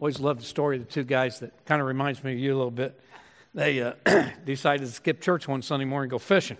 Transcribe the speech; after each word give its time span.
Always 0.00 0.18
love 0.18 0.38
the 0.38 0.46
story 0.46 0.78
of 0.78 0.86
the 0.86 0.90
two 0.90 1.04
guys 1.04 1.40
that 1.40 1.66
kind 1.66 1.80
of 1.80 1.86
reminds 1.86 2.24
me 2.24 2.32
of 2.32 2.38
you 2.38 2.54
a 2.54 2.56
little 2.56 2.70
bit. 2.70 2.98
They 3.52 3.82
uh, 3.82 3.92
decided 4.46 4.86
to 4.86 4.92
skip 4.92 5.20
church 5.20 5.46
one 5.46 5.60
Sunday 5.60 5.84
morning 5.84 6.04
and 6.04 6.10
go 6.12 6.18
fishing. 6.18 6.56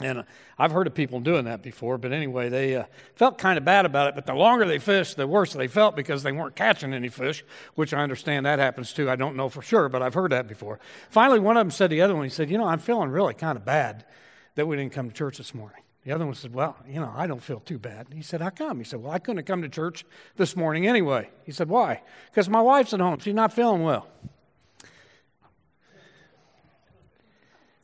And 0.00 0.20
uh, 0.20 0.22
I've 0.58 0.70
heard 0.70 0.86
of 0.86 0.94
people 0.94 1.20
doing 1.20 1.44
that 1.44 1.60
before, 1.60 1.98
but 1.98 2.12
anyway, 2.12 2.48
they 2.48 2.76
uh, 2.76 2.84
felt 3.16 3.36
kind 3.36 3.58
of 3.58 3.66
bad 3.66 3.84
about 3.84 4.08
it. 4.08 4.14
But 4.14 4.24
the 4.24 4.32
longer 4.32 4.64
they 4.64 4.78
fished, 4.78 5.16
the 5.16 5.26
worse 5.26 5.52
they 5.52 5.66
felt 5.66 5.94
because 5.94 6.22
they 6.22 6.32
weren't 6.32 6.56
catching 6.56 6.94
any 6.94 7.08
fish, 7.08 7.44
which 7.74 7.92
I 7.92 8.02
understand 8.02 8.46
that 8.46 8.60
happens 8.60 8.94
too. 8.94 9.10
I 9.10 9.16
don't 9.16 9.36
know 9.36 9.50
for 9.50 9.60
sure, 9.60 9.90
but 9.90 10.00
I've 10.00 10.14
heard 10.14 10.32
that 10.32 10.48
before. 10.48 10.80
Finally, 11.10 11.40
one 11.40 11.56
of 11.58 11.60
them 11.60 11.70
said 11.70 11.90
to 11.90 11.96
the 11.96 12.02
other 12.02 12.14
one, 12.14 12.24
he 12.24 12.30
said, 12.30 12.48
You 12.48 12.56
know, 12.56 12.66
I'm 12.66 12.78
feeling 12.78 13.10
really 13.10 13.34
kind 13.34 13.58
of 13.58 13.64
bad 13.66 14.06
that 14.54 14.66
we 14.66 14.76
didn't 14.76 14.92
come 14.92 15.10
to 15.10 15.14
church 15.14 15.36
this 15.36 15.52
morning. 15.52 15.82
The 16.08 16.14
other 16.14 16.24
one 16.24 16.34
said, 16.34 16.54
Well, 16.54 16.74
you 16.88 17.00
know, 17.00 17.12
I 17.14 17.26
don't 17.26 17.42
feel 17.42 17.60
too 17.60 17.78
bad. 17.78 18.06
He 18.14 18.22
said, 18.22 18.40
How 18.40 18.48
come? 18.48 18.78
He 18.78 18.84
said, 18.84 19.02
Well, 19.02 19.12
I 19.12 19.18
couldn't 19.18 19.36
have 19.36 19.44
come 19.44 19.60
to 19.60 19.68
church 19.68 20.06
this 20.36 20.56
morning 20.56 20.86
anyway. 20.86 21.28
He 21.44 21.52
said, 21.52 21.68
Why? 21.68 22.00
Because 22.30 22.48
my 22.48 22.62
wife's 22.62 22.94
at 22.94 23.00
home. 23.00 23.18
She's 23.18 23.34
not 23.34 23.52
feeling 23.52 23.82
well. 23.82 24.06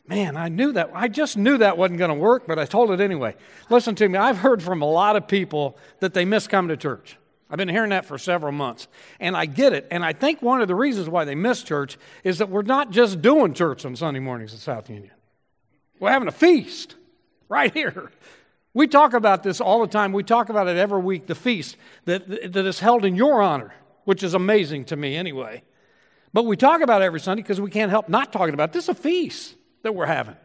Man, 0.09 0.39
I 0.39 0.49
knew 0.49 0.73
that. 0.73 0.91
I 0.95 1.09
just 1.09 1.37
knew 1.37 1.59
that 1.59 1.77
wasn't 1.77 1.99
going 1.99 2.09
to 2.09 2.15
work, 2.15 2.47
but 2.47 2.59
I 2.59 2.65
told 2.65 2.91
it 2.93 3.01
anyway. 3.03 3.37
Listen 3.69 3.95
to 3.97 4.09
me. 4.09 4.17
I've 4.17 4.39
heard 4.39 4.63
from 4.63 4.81
a 4.81 4.91
lot 4.91 5.17
of 5.17 5.29
people 5.29 5.77
that 6.01 6.15
they 6.15 6.25
miss 6.25 6.47
coming 6.47 6.71
to 6.71 6.79
church. 6.79 7.19
I've 7.51 7.59
been 7.59 7.69
hearing 7.69 7.91
that 7.91 8.07
for 8.07 8.17
several 8.17 8.53
months. 8.53 8.89
And 9.21 9.37
I 9.37 9.45
get 9.45 9.75
it. 9.75 9.87
And 9.91 10.03
I 10.03 10.15
think 10.15 10.41
one 10.41 10.63
of 10.63 10.69
the 10.69 10.75
reasons 10.75 11.11
why 11.11 11.27
they 11.27 11.35
miss 11.35 11.63
church 11.63 11.99
is 12.23 12.39
that 12.39 12.49
we're 12.49 12.63
not 12.63 12.91
just 12.91 13.21
doing 13.21 13.53
church 13.53 13.85
on 13.85 13.95
Sunday 13.97 14.21
mornings 14.21 14.55
at 14.55 14.61
South 14.61 14.89
Union, 14.89 15.13
we're 16.01 16.11
having 16.11 16.29
a 16.29 16.33
feast 16.33 16.95
right 17.49 17.73
here. 17.73 18.11
We 18.75 18.89
talk 18.89 19.13
about 19.15 19.45
this 19.45 19.61
all 19.61 19.81
the 19.81 19.87
time. 19.87 20.13
We 20.13 20.25
talk 20.25 20.49
about 20.49 20.67
it 20.67 20.77
every 20.77 21.01
week 21.01 21.27
the 21.27 21.35
feast 21.37 21.77
that, 22.07 22.29
that 22.29 22.67
is 22.67 22.81
held 22.81 23.05
in 23.05 23.15
your 23.15 23.41
honor, 23.41 23.73
which 24.05 24.23
is 24.23 24.35
amazing 24.35 24.87
to 24.87 24.97
me 24.97 25.17
anyway. 25.17 25.63
But 26.33 26.47
we 26.47 26.57
talk 26.57 26.81
about 26.81 27.01
it 27.01 27.05
every 27.05 27.21
Sunday 27.21 27.43
because 27.43 27.61
we 27.61 27.71
can't 27.71 27.91
help 27.91 28.09
not 28.09 28.33
talking 28.33 28.53
about 28.53 28.71
it. 28.71 28.73
This 28.73 28.85
is 28.85 28.89
a 28.89 28.95
feast 28.95 29.55
that 29.83 29.95
we're 29.95 30.07
having. 30.07 30.37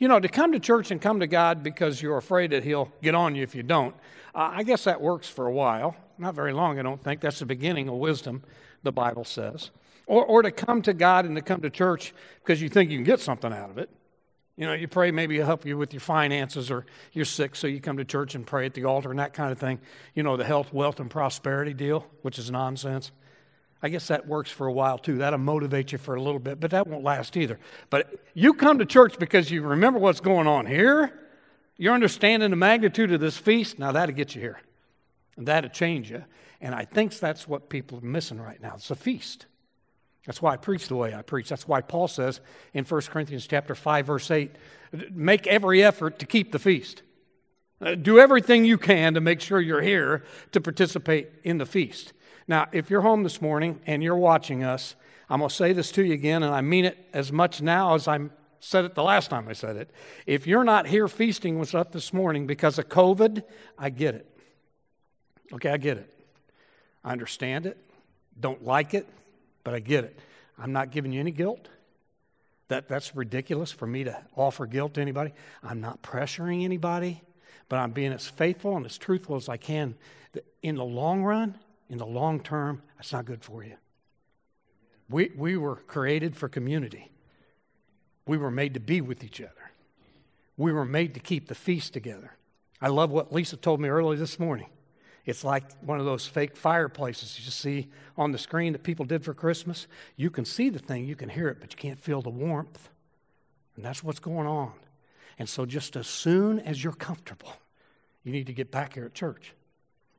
You 0.00 0.08
know, 0.08 0.18
to 0.18 0.28
come 0.28 0.52
to 0.52 0.58
church 0.58 0.90
and 0.90 1.00
come 1.00 1.20
to 1.20 1.28
God 1.28 1.62
because 1.62 2.02
you're 2.02 2.16
afraid 2.16 2.50
that 2.50 2.64
He'll 2.64 2.90
get 3.00 3.14
on 3.14 3.36
you 3.36 3.44
if 3.44 3.54
you 3.54 3.62
don't, 3.62 3.94
uh, 4.34 4.50
I 4.52 4.64
guess 4.64 4.84
that 4.84 5.00
works 5.00 5.28
for 5.28 5.46
a 5.46 5.52
while. 5.52 5.94
Not 6.18 6.34
very 6.34 6.52
long, 6.52 6.78
I 6.78 6.82
don't 6.82 7.02
think. 7.02 7.20
That's 7.20 7.38
the 7.38 7.46
beginning 7.46 7.88
of 7.88 7.94
wisdom, 7.94 8.42
the 8.82 8.92
Bible 8.92 9.24
says. 9.24 9.70
Or, 10.06 10.24
or 10.24 10.42
to 10.42 10.50
come 10.50 10.82
to 10.82 10.92
God 10.92 11.24
and 11.24 11.36
to 11.36 11.42
come 11.42 11.60
to 11.60 11.70
church 11.70 12.12
because 12.42 12.60
you 12.60 12.68
think 12.68 12.90
you 12.90 12.96
can 12.96 13.04
get 13.04 13.20
something 13.20 13.52
out 13.52 13.70
of 13.70 13.78
it. 13.78 13.90
You 14.56 14.66
know, 14.66 14.72
you 14.74 14.88
pray, 14.88 15.10
maybe 15.10 15.36
he'll 15.36 15.46
help 15.46 15.64
you 15.64 15.78
with 15.78 15.92
your 15.92 16.00
finances 16.00 16.70
or 16.70 16.84
you're 17.12 17.24
sick, 17.24 17.56
so 17.56 17.66
you 17.66 17.80
come 17.80 17.96
to 17.96 18.04
church 18.04 18.34
and 18.34 18.46
pray 18.46 18.66
at 18.66 18.74
the 18.74 18.84
altar 18.84 19.10
and 19.10 19.18
that 19.18 19.32
kind 19.32 19.52
of 19.52 19.58
thing. 19.58 19.80
You 20.14 20.22
know, 20.22 20.36
the 20.36 20.44
health, 20.44 20.72
wealth, 20.72 21.00
and 21.00 21.10
prosperity 21.10 21.72
deal, 21.72 22.06
which 22.22 22.38
is 22.38 22.50
nonsense. 22.50 23.10
I 23.82 23.88
guess 23.88 24.08
that 24.08 24.26
works 24.26 24.50
for 24.50 24.66
a 24.66 24.72
while 24.72 24.98
too. 24.98 25.18
That'll 25.18 25.38
motivate 25.38 25.92
you 25.92 25.98
for 25.98 26.14
a 26.14 26.22
little 26.22 26.38
bit, 26.38 26.60
but 26.60 26.70
that 26.72 26.86
won't 26.86 27.02
last 27.02 27.36
either. 27.36 27.58
But 27.88 28.20
you 28.34 28.52
come 28.52 28.78
to 28.78 28.84
church 28.84 29.18
because 29.18 29.50
you 29.50 29.62
remember 29.62 29.98
what's 29.98 30.20
going 30.20 30.46
on 30.46 30.66
here, 30.66 31.18
you're 31.78 31.94
understanding 31.94 32.50
the 32.50 32.56
magnitude 32.56 33.12
of 33.12 33.20
this 33.20 33.38
feast, 33.38 33.78
now 33.78 33.92
that'll 33.92 34.14
get 34.14 34.34
you 34.34 34.40
here. 34.42 34.60
And 35.36 35.48
that'll 35.48 35.70
change 35.70 36.10
you. 36.10 36.24
And 36.60 36.74
I 36.74 36.84
think 36.84 37.18
that's 37.18 37.48
what 37.48 37.70
people 37.70 37.98
are 37.98 38.02
missing 38.02 38.38
right 38.38 38.60
now. 38.60 38.74
It's 38.74 38.90
a 38.90 38.94
feast. 38.94 39.46
That's 40.26 40.42
why 40.42 40.52
I 40.52 40.56
preach 40.56 40.88
the 40.88 40.96
way 40.96 41.14
I 41.14 41.22
preach. 41.22 41.48
That's 41.48 41.66
why 41.66 41.80
Paul 41.80 42.08
says 42.08 42.40
in 42.74 42.84
1 42.84 43.00
Corinthians 43.02 43.46
chapter 43.46 43.74
5 43.74 44.06
verse 44.06 44.30
8, 44.30 44.54
make 45.10 45.46
every 45.46 45.82
effort 45.82 46.18
to 46.18 46.26
keep 46.26 46.52
the 46.52 46.58
feast. 46.58 47.02
Uh, 47.80 47.94
do 47.94 48.18
everything 48.18 48.64
you 48.64 48.76
can 48.76 49.14
to 49.14 49.20
make 49.20 49.40
sure 49.40 49.60
you're 49.60 49.80
here 49.80 50.22
to 50.52 50.60
participate 50.60 51.30
in 51.44 51.58
the 51.58 51.64
feast. 51.64 52.12
Now, 52.46 52.68
if 52.72 52.90
you're 52.90 53.00
home 53.00 53.22
this 53.22 53.40
morning 53.40 53.80
and 53.86 54.02
you're 54.02 54.16
watching 54.16 54.62
us, 54.62 54.96
I'm 55.30 55.38
going 55.38 55.48
to 55.48 55.54
say 55.54 55.72
this 55.72 55.90
to 55.92 56.04
you 56.04 56.12
again, 56.12 56.42
and 56.42 56.54
I 56.54 56.60
mean 56.60 56.84
it 56.84 56.98
as 57.12 57.32
much 57.32 57.62
now 57.62 57.94
as 57.94 58.06
I 58.06 58.18
said 58.58 58.84
it 58.84 58.94
the 58.94 59.02
last 59.02 59.30
time 59.30 59.48
I 59.48 59.54
said 59.54 59.76
it. 59.76 59.90
If 60.26 60.46
you're 60.46 60.64
not 60.64 60.86
here 60.86 61.08
feasting 61.08 61.58
with 61.58 61.74
us 61.74 61.86
this 61.92 62.12
morning 62.12 62.46
because 62.46 62.78
of 62.78 62.88
COVID, 62.88 63.42
I 63.78 63.90
get 63.90 64.14
it. 64.14 64.26
Okay, 65.52 65.70
I 65.70 65.78
get 65.78 65.96
it. 65.96 66.12
I 67.02 67.12
understand 67.12 67.64
it. 67.64 67.78
Don't 68.38 68.64
like 68.64 68.92
it, 68.92 69.06
but 69.64 69.74
I 69.74 69.78
get 69.80 70.04
it. 70.04 70.18
I'm 70.58 70.72
not 70.72 70.90
giving 70.90 71.12
you 71.12 71.20
any 71.20 71.30
guilt. 71.30 71.68
That, 72.68 72.88
that's 72.88 73.16
ridiculous 73.16 73.72
for 73.72 73.86
me 73.86 74.04
to 74.04 74.16
offer 74.36 74.66
guilt 74.66 74.94
to 74.94 75.00
anybody. 75.00 75.32
I'm 75.62 75.80
not 75.80 76.02
pressuring 76.02 76.64
anybody, 76.64 77.22
but 77.68 77.78
I'm 77.78 77.90
being 77.90 78.12
as 78.12 78.28
faithful 78.28 78.76
and 78.76 78.86
as 78.86 78.96
truthful 78.96 79.36
as 79.36 79.48
I 79.48 79.56
can. 79.56 79.96
In 80.62 80.76
the 80.76 80.84
long 80.84 81.22
run, 81.24 81.58
in 81.88 81.98
the 81.98 82.06
long 82.06 82.40
term, 82.40 82.82
that's 82.96 83.12
not 83.12 83.24
good 83.24 83.42
for 83.42 83.64
you. 83.64 83.74
We, 85.08 85.32
we 85.36 85.56
were 85.56 85.76
created 85.76 86.36
for 86.36 86.48
community. 86.48 87.10
We 88.26 88.38
were 88.38 88.52
made 88.52 88.74
to 88.74 88.80
be 88.80 89.00
with 89.00 89.24
each 89.24 89.40
other. 89.40 89.72
We 90.56 90.72
were 90.72 90.84
made 90.84 91.14
to 91.14 91.20
keep 91.20 91.48
the 91.48 91.54
feast 91.56 91.92
together. 91.92 92.36
I 92.80 92.88
love 92.88 93.10
what 93.10 93.32
Lisa 93.32 93.56
told 93.56 93.80
me 93.80 93.88
early 93.88 94.16
this 94.16 94.38
morning. 94.38 94.68
It's 95.30 95.44
like 95.44 95.64
one 95.80 96.00
of 96.00 96.06
those 96.06 96.26
fake 96.26 96.56
fireplaces 96.56 97.38
you 97.38 97.50
see 97.50 97.88
on 98.18 98.32
the 98.32 98.38
screen 98.38 98.72
that 98.72 98.82
people 98.82 99.04
did 99.04 99.24
for 99.24 99.32
Christmas. 99.32 99.86
You 100.16 100.28
can 100.28 100.44
see 100.44 100.70
the 100.70 100.80
thing, 100.80 101.04
you 101.04 101.14
can 101.14 101.28
hear 101.28 101.48
it, 101.48 101.58
but 101.60 101.72
you 101.72 101.78
can't 101.78 101.98
feel 101.98 102.20
the 102.20 102.30
warmth. 102.30 102.88
And 103.76 103.84
that's 103.84 104.02
what's 104.02 104.18
going 104.18 104.48
on. 104.48 104.72
And 105.38 105.48
so, 105.48 105.64
just 105.64 105.96
as 105.96 106.06
soon 106.06 106.58
as 106.58 106.82
you're 106.82 106.92
comfortable, 106.92 107.52
you 108.24 108.32
need 108.32 108.48
to 108.48 108.52
get 108.52 108.70
back 108.70 108.94
here 108.94 109.06
at 109.06 109.14
church. 109.14 109.54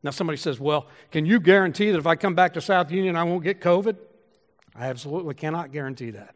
Now, 0.01 0.11
somebody 0.11 0.37
says, 0.37 0.59
Well, 0.59 0.87
can 1.11 1.25
you 1.25 1.39
guarantee 1.39 1.91
that 1.91 1.99
if 1.99 2.07
I 2.07 2.15
come 2.15 2.33
back 2.33 2.53
to 2.53 2.61
South 2.61 2.89
Union, 2.89 3.15
I 3.15 3.23
won't 3.23 3.43
get 3.43 3.61
COVID? 3.61 3.97
I 4.75 4.87
absolutely 4.87 5.35
cannot 5.35 5.71
guarantee 5.71 6.11
that. 6.11 6.33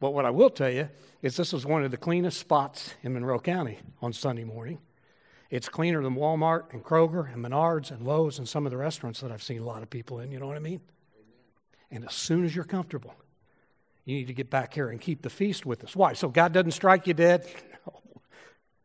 But 0.00 0.10
what 0.10 0.26
I 0.26 0.30
will 0.30 0.50
tell 0.50 0.70
you 0.70 0.90
is 1.22 1.36
this 1.36 1.54
is 1.54 1.64
one 1.64 1.84
of 1.84 1.92
the 1.92 1.96
cleanest 1.96 2.40
spots 2.40 2.94
in 3.02 3.14
Monroe 3.14 3.38
County 3.38 3.78
on 4.02 4.12
Sunday 4.12 4.44
morning. 4.44 4.80
It's 5.54 5.68
cleaner 5.68 6.02
than 6.02 6.16
Walmart 6.16 6.72
and 6.72 6.82
Kroger 6.82 7.32
and 7.32 7.44
Menards 7.44 7.92
and 7.92 8.04
Lowe's 8.04 8.40
and 8.40 8.48
some 8.48 8.66
of 8.66 8.72
the 8.72 8.76
restaurants 8.76 9.20
that 9.20 9.30
I've 9.30 9.40
seen 9.40 9.60
a 9.60 9.64
lot 9.64 9.84
of 9.84 9.88
people 9.88 10.18
in. 10.18 10.32
You 10.32 10.40
know 10.40 10.48
what 10.48 10.56
I 10.56 10.60
mean? 10.60 10.80
And 11.92 12.04
as 12.04 12.12
soon 12.12 12.44
as 12.44 12.56
you're 12.56 12.64
comfortable, 12.64 13.14
you 14.04 14.16
need 14.16 14.26
to 14.26 14.32
get 14.32 14.50
back 14.50 14.74
here 14.74 14.88
and 14.88 15.00
keep 15.00 15.22
the 15.22 15.30
feast 15.30 15.64
with 15.64 15.84
us. 15.84 15.94
Why? 15.94 16.14
So 16.14 16.26
God 16.28 16.52
doesn't 16.52 16.72
strike 16.72 17.06
you 17.06 17.14
dead? 17.14 17.46
No. 17.86 18.00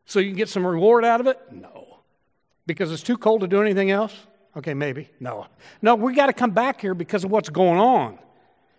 So 0.04 0.20
you 0.20 0.28
can 0.28 0.36
get 0.36 0.48
some 0.48 0.64
reward 0.64 1.04
out 1.04 1.20
of 1.20 1.26
it? 1.26 1.40
No. 1.50 1.98
Because 2.66 2.92
it's 2.92 3.02
too 3.02 3.16
cold 3.16 3.40
to 3.40 3.48
do 3.48 3.60
anything 3.60 3.90
else? 3.90 4.14
Okay, 4.56 4.74
maybe. 4.74 5.08
No. 5.18 5.46
No, 5.82 5.96
we 5.96 6.14
got 6.14 6.26
to 6.26 6.32
come 6.32 6.50
back 6.50 6.80
here 6.80 6.94
because 6.94 7.24
of 7.24 7.30
what's 7.30 7.48
going 7.48 7.80
on, 7.80 8.18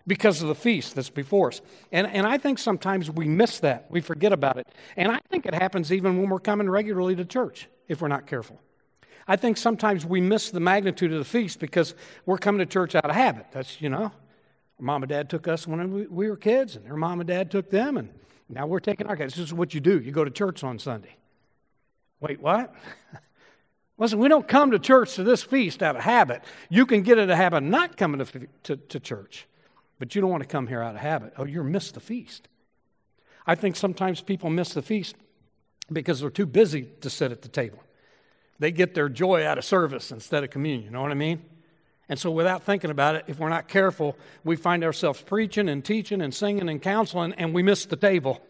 because 0.08 0.42
of 0.42 0.48
the 0.48 0.56
feast 0.56 0.96
that's 0.96 1.10
before 1.10 1.50
us. 1.50 1.62
And, 1.92 2.08
and 2.08 2.26
I 2.26 2.38
think 2.38 2.58
sometimes 2.60 3.12
we 3.12 3.28
miss 3.28 3.60
that. 3.60 3.88
We 3.90 4.00
forget 4.00 4.32
about 4.32 4.58
it. 4.58 4.68
And 4.96 5.12
I 5.12 5.20
think 5.30 5.46
it 5.46 5.54
happens 5.54 5.92
even 5.92 6.18
when 6.18 6.30
we're 6.30 6.40
coming 6.40 6.70
regularly 6.70 7.16
to 7.16 7.26
church, 7.26 7.68
if 7.92 8.02
we're 8.02 8.08
not 8.08 8.26
careful. 8.26 8.58
I 9.28 9.36
think 9.36 9.58
sometimes 9.58 10.06
we 10.06 10.22
miss 10.22 10.50
the 10.50 10.62
magnitude 10.62 11.12
of 11.12 11.20
the 11.20 11.26
feast 11.26 11.60
because 11.60 11.94
we're 12.26 12.38
coming 12.38 12.60
to 12.60 12.66
church 12.66 12.96
out 12.96 13.06
of 13.06 13.16
habit. 13.16 13.48
That's, 13.52 13.82
you 13.82 13.90
know, 13.90 14.12
mom 14.80 15.04
and 15.04 15.10
dad 15.10 15.30
took 15.30 15.48
us 15.48 15.68
when 15.68 15.92
we, 15.92 16.08
we 16.08 16.30
were 16.30 16.38
kids, 16.38 16.78
and 16.78 16.86
their 16.86 16.96
mom 16.96 17.20
and 17.20 17.28
dad 17.28 17.52
took 17.52 17.70
them, 17.70 17.98
and 17.98 18.10
now 18.50 18.66
we're 18.66 18.80
taking 18.80 19.08
our 19.08 19.18
kids. 19.18 19.36
This 19.36 19.48
is 19.48 19.54
what 19.54 19.74
you 19.74 19.82
do. 19.82 20.00
You 20.00 20.12
go 20.12 20.24
to 20.24 20.32
church 20.32 20.64
on 20.64 20.80
Sunday. 20.80 21.18
Wait, 22.22 22.40
what? 22.42 22.74
Listen, 23.98 24.20
we 24.20 24.30
don't 24.30 24.48
come 24.48 24.72
to 24.72 24.80
church 24.80 25.16
to 25.16 25.24
this 25.24 25.44
feast 25.44 25.84
out 25.84 25.98
of 25.98 26.02
habit. 26.02 26.44
You 26.70 26.86
can 26.86 27.04
get 27.04 27.20
into 27.20 27.36
habit 27.36 27.62
not 27.62 27.98
coming 27.98 28.26
to, 28.26 28.48
to, 28.64 28.78
to 28.78 29.00
church, 29.02 29.48
but 30.00 30.16
you 30.16 30.22
don't 30.22 30.32
want 30.32 30.44
to 30.44 30.50
come 30.50 30.66
here 30.66 30.82
out 30.82 30.96
of 30.96 31.02
habit. 31.02 31.34
Oh, 31.38 31.44
you're 31.44 31.64
missed 31.66 31.94
the 31.96 32.00
feast. 32.00 32.48
I 33.46 33.56
think 33.56 33.76
sometimes 33.76 34.22
people 34.22 34.50
miss 34.50 34.74
the 34.74 34.82
feast 34.82 35.18
because 35.92 36.20
they're 36.20 36.30
too 36.30 36.46
busy 36.46 36.90
to 37.02 37.10
sit 37.10 37.32
at 37.32 37.42
the 37.42 37.48
table. 37.48 37.80
They 38.60 38.72
get 38.72 38.94
their 38.94 39.10
joy 39.10 39.46
out 39.46 39.58
of 39.58 39.66
service 39.66 40.12
instead 40.12 40.44
of 40.44 40.50
communion. 40.50 40.86
You 40.86 40.92
know 40.92 41.02
what 41.02 41.12
I 41.12 41.16
mean? 41.16 41.44
And 42.08 42.20
so, 42.20 42.30
without 42.30 42.64
thinking 42.64 42.92
about 42.92 43.16
it, 43.16 43.26
if 43.28 43.40
we're 43.40 43.50
not 43.50 43.68
careful, 43.68 44.18
we 44.44 44.56
find 44.56 44.84
ourselves 44.84 45.22
preaching 45.22 45.70
and 45.70 45.84
teaching 45.84 46.22
and 46.22 46.34
singing 46.34 46.70
and 46.70 46.82
counseling, 46.82 47.34
and 47.34 47.54
we 47.54 47.64
miss 47.64 47.86
the 47.86 47.96
table. 47.96 48.42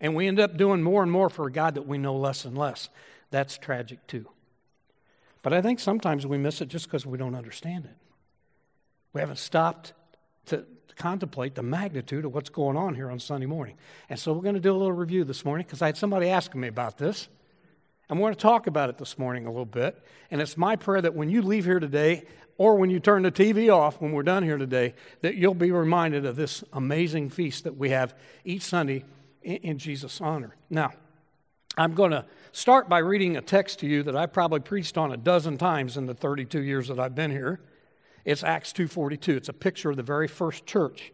And 0.00 0.14
we 0.14 0.26
end 0.26 0.40
up 0.40 0.56
doing 0.56 0.82
more 0.82 1.02
and 1.02 1.10
more 1.10 1.30
for 1.30 1.46
a 1.46 1.52
God 1.52 1.76
that 1.76 1.86
we 1.86 1.96
know 1.96 2.16
less 2.16 2.44
and 2.44 2.58
less. 2.58 2.88
That's 3.30 3.56
tragic, 3.56 4.06
too. 4.06 4.26
But 5.42 5.52
I 5.52 5.62
think 5.62 5.78
sometimes 5.78 6.26
we 6.26 6.38
miss 6.38 6.60
it 6.60 6.68
just 6.68 6.86
because 6.86 7.06
we 7.06 7.16
don't 7.16 7.36
understand 7.36 7.84
it. 7.84 7.96
We 9.12 9.20
haven't 9.20 9.38
stopped 9.38 9.94
to 10.46 10.66
contemplate 10.94 11.54
the 11.54 11.62
magnitude 11.62 12.24
of 12.24 12.34
what's 12.34 12.50
going 12.50 12.76
on 12.76 12.94
here 12.94 13.10
on 13.10 13.18
Sunday 13.18 13.46
morning. 13.46 13.76
And 14.08 14.18
so 14.18 14.32
we're 14.32 14.42
going 14.42 14.54
to 14.54 14.60
do 14.60 14.72
a 14.72 14.76
little 14.76 14.92
review 14.92 15.24
this 15.24 15.44
morning 15.44 15.66
because 15.66 15.82
I 15.82 15.86
had 15.86 15.96
somebody 15.96 16.28
asking 16.28 16.60
me 16.60 16.68
about 16.68 16.98
this. 16.98 17.28
And 18.08 18.20
we're 18.20 18.26
going 18.26 18.34
to 18.34 18.40
talk 18.40 18.66
about 18.66 18.88
it 18.88 18.98
this 18.98 19.18
morning 19.18 19.46
a 19.46 19.50
little 19.50 19.64
bit. 19.64 20.00
And 20.30 20.40
it's 20.40 20.56
my 20.56 20.76
prayer 20.76 21.02
that 21.02 21.14
when 21.14 21.28
you 21.28 21.42
leave 21.42 21.64
here 21.64 21.80
today, 21.80 22.24
or 22.58 22.76
when 22.76 22.90
you 22.90 23.00
turn 23.00 23.22
the 23.22 23.32
TV 23.32 23.74
off 23.74 24.00
when 24.00 24.12
we're 24.12 24.22
done 24.22 24.42
here 24.42 24.56
today, 24.56 24.94
that 25.20 25.34
you'll 25.34 25.54
be 25.54 25.70
reminded 25.70 26.24
of 26.24 26.36
this 26.36 26.64
amazing 26.72 27.28
feast 27.30 27.64
that 27.64 27.76
we 27.76 27.90
have 27.90 28.14
each 28.44 28.62
Sunday 28.62 29.04
in, 29.42 29.56
in 29.56 29.78
Jesus' 29.78 30.20
honor. 30.20 30.56
Now, 30.70 30.92
I'm 31.76 31.94
going 31.94 32.12
to 32.12 32.24
start 32.52 32.88
by 32.88 32.98
reading 32.98 33.36
a 33.36 33.42
text 33.42 33.80
to 33.80 33.86
you 33.86 34.02
that 34.04 34.16
I 34.16 34.26
probably 34.26 34.60
preached 34.60 34.96
on 34.96 35.12
a 35.12 35.16
dozen 35.16 35.58
times 35.58 35.96
in 35.96 36.06
the 36.06 36.14
32 36.14 36.62
years 36.62 36.88
that 36.88 36.98
I've 36.98 37.14
been 37.14 37.30
here. 37.30 37.60
It's 38.26 38.42
Acts 38.42 38.72
2:42. 38.72 39.36
It's 39.36 39.48
a 39.48 39.54
picture 39.54 39.88
of 39.88 39.96
the 39.96 40.02
very 40.02 40.26
first 40.26 40.66
church. 40.66 41.12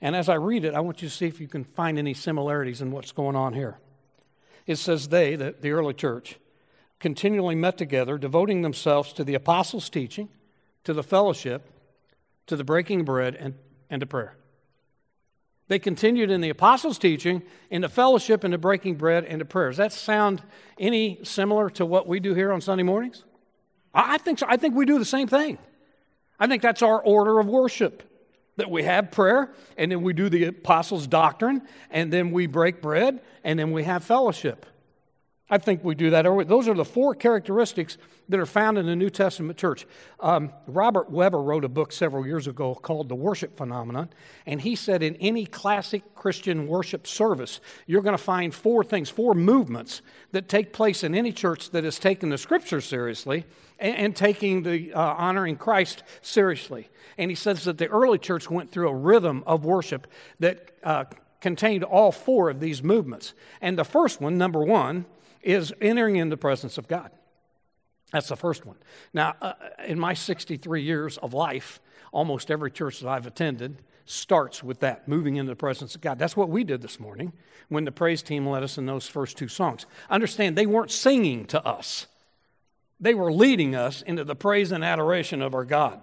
And 0.00 0.16
as 0.16 0.30
I 0.30 0.34
read 0.34 0.64
it, 0.64 0.74
I 0.74 0.80
want 0.80 1.02
you 1.02 1.08
to 1.08 1.14
see 1.14 1.26
if 1.26 1.38
you 1.38 1.46
can 1.46 1.64
find 1.64 1.98
any 1.98 2.14
similarities 2.14 2.80
in 2.80 2.90
what's 2.90 3.12
going 3.12 3.36
on 3.36 3.52
here. 3.52 3.78
It 4.66 4.76
says 4.76 5.08
they, 5.08 5.36
the, 5.36 5.54
the 5.60 5.72
early 5.72 5.92
church, 5.92 6.38
continually 6.98 7.54
met 7.54 7.76
together, 7.76 8.16
devoting 8.16 8.62
themselves 8.62 9.12
to 9.12 9.24
the 9.24 9.34
apostles' 9.34 9.90
teaching, 9.90 10.30
to 10.84 10.94
the 10.94 11.02
fellowship, 11.02 11.70
to 12.46 12.56
the 12.56 12.64
breaking 12.64 13.00
of 13.00 13.06
bread, 13.06 13.34
and, 13.34 13.54
and 13.90 14.00
to 14.00 14.06
prayer. 14.06 14.36
They 15.68 15.78
continued 15.78 16.30
in 16.30 16.40
the 16.40 16.48
apostles' 16.48 16.98
teaching, 16.98 17.42
in 17.68 17.82
the 17.82 17.88
fellowship, 17.90 18.44
and 18.44 18.54
the 18.54 18.58
breaking 18.58 18.94
bread, 18.94 19.26
and 19.26 19.40
to 19.40 19.44
prayer. 19.44 19.68
Does 19.68 19.76
that 19.76 19.92
sound 19.92 20.42
any 20.78 21.20
similar 21.22 21.68
to 21.70 21.84
what 21.84 22.06
we 22.06 22.18
do 22.18 22.32
here 22.32 22.50
on 22.50 22.62
Sunday 22.62 22.82
mornings? 22.82 23.24
I 23.92 24.16
think 24.16 24.38
so. 24.38 24.46
I 24.48 24.56
think 24.56 24.74
we 24.74 24.86
do 24.86 24.98
the 24.98 25.04
same 25.04 25.28
thing. 25.28 25.58
I 26.40 26.46
think 26.46 26.62
that's 26.62 26.82
our 26.82 27.00
order 27.00 27.38
of 27.38 27.46
worship 27.46 28.02
that 28.56 28.70
we 28.70 28.82
have 28.82 29.10
prayer, 29.12 29.52
and 29.76 29.92
then 29.92 30.02
we 30.02 30.12
do 30.12 30.28
the 30.28 30.44
apostles' 30.44 31.06
doctrine, 31.06 31.62
and 31.90 32.12
then 32.12 32.30
we 32.32 32.46
break 32.46 32.82
bread, 32.82 33.20
and 33.44 33.58
then 33.58 33.72
we 33.72 33.84
have 33.84 34.02
fellowship. 34.02 34.66
I 35.52 35.58
think 35.58 35.82
we 35.82 35.96
do 35.96 36.10
that. 36.10 36.22
Those 36.46 36.68
are 36.68 36.74
the 36.74 36.84
four 36.84 37.14
characteristics 37.14 37.98
that 38.28 38.38
are 38.38 38.46
found 38.46 38.78
in 38.78 38.86
the 38.86 38.94
New 38.94 39.10
Testament 39.10 39.58
church. 39.58 39.84
Um, 40.20 40.52
Robert 40.68 41.10
Webber 41.10 41.42
wrote 41.42 41.64
a 41.64 41.68
book 41.68 41.90
several 41.90 42.24
years 42.24 42.46
ago 42.46 42.76
called 42.76 43.08
The 43.08 43.16
Worship 43.16 43.56
Phenomenon, 43.56 44.10
and 44.46 44.60
he 44.60 44.76
said 44.76 45.02
in 45.02 45.16
any 45.16 45.46
classic 45.46 46.14
Christian 46.14 46.68
worship 46.68 47.04
service, 47.04 47.60
you're 47.88 48.02
going 48.02 48.16
to 48.16 48.22
find 48.22 48.54
four 48.54 48.84
things, 48.84 49.10
four 49.10 49.34
movements 49.34 50.02
that 50.30 50.48
take 50.48 50.72
place 50.72 51.02
in 51.02 51.16
any 51.16 51.32
church 51.32 51.70
that 51.70 51.82
has 51.82 51.98
taken 51.98 52.28
the 52.28 52.38
scripture 52.38 52.80
seriously 52.80 53.44
and, 53.80 53.96
and 53.96 54.16
taking 54.16 54.62
the 54.62 54.94
uh, 54.94 55.00
honoring 55.00 55.56
Christ 55.56 56.04
seriously. 56.22 56.88
And 57.18 57.28
he 57.28 57.34
says 57.34 57.64
that 57.64 57.78
the 57.78 57.88
early 57.88 58.18
church 58.18 58.48
went 58.48 58.70
through 58.70 58.88
a 58.88 58.94
rhythm 58.94 59.42
of 59.46 59.64
worship 59.64 60.06
that 60.38 60.70
uh, 60.84 61.06
contained 61.40 61.82
all 61.82 62.12
four 62.12 62.50
of 62.50 62.60
these 62.60 62.84
movements. 62.84 63.34
And 63.60 63.76
the 63.76 63.84
first 63.84 64.20
one, 64.20 64.38
number 64.38 64.62
one, 64.62 65.06
is 65.42 65.72
entering 65.80 66.16
in 66.16 66.28
the 66.28 66.36
presence 66.36 66.78
of 66.78 66.88
God. 66.88 67.10
That's 68.12 68.28
the 68.28 68.36
first 68.36 68.66
one. 68.66 68.76
Now, 69.14 69.34
uh, 69.40 69.52
in 69.86 69.98
my 69.98 70.14
63 70.14 70.82
years 70.82 71.16
of 71.18 71.32
life, 71.32 71.80
almost 72.12 72.50
every 72.50 72.70
church 72.70 73.00
that 73.00 73.08
I've 73.08 73.26
attended 73.26 73.82
starts 74.04 74.64
with 74.64 74.80
that, 74.80 75.06
moving 75.06 75.36
into 75.36 75.50
the 75.50 75.56
presence 75.56 75.94
of 75.94 76.00
God. 76.00 76.18
That's 76.18 76.36
what 76.36 76.48
we 76.48 76.64
did 76.64 76.82
this 76.82 76.98
morning 76.98 77.32
when 77.68 77.84
the 77.84 77.92
praise 77.92 78.22
team 78.22 78.46
led 78.46 78.64
us 78.64 78.76
in 78.76 78.86
those 78.86 79.06
first 79.06 79.38
two 79.38 79.46
songs. 79.46 79.86
Understand, 80.08 80.56
they 80.58 80.66
weren't 80.66 80.90
singing 80.90 81.44
to 81.46 81.64
us, 81.64 82.06
they 82.98 83.14
were 83.14 83.32
leading 83.32 83.74
us 83.74 84.02
into 84.02 84.24
the 84.24 84.34
praise 84.34 84.72
and 84.72 84.84
adoration 84.84 85.40
of 85.40 85.54
our 85.54 85.64
God. 85.64 86.00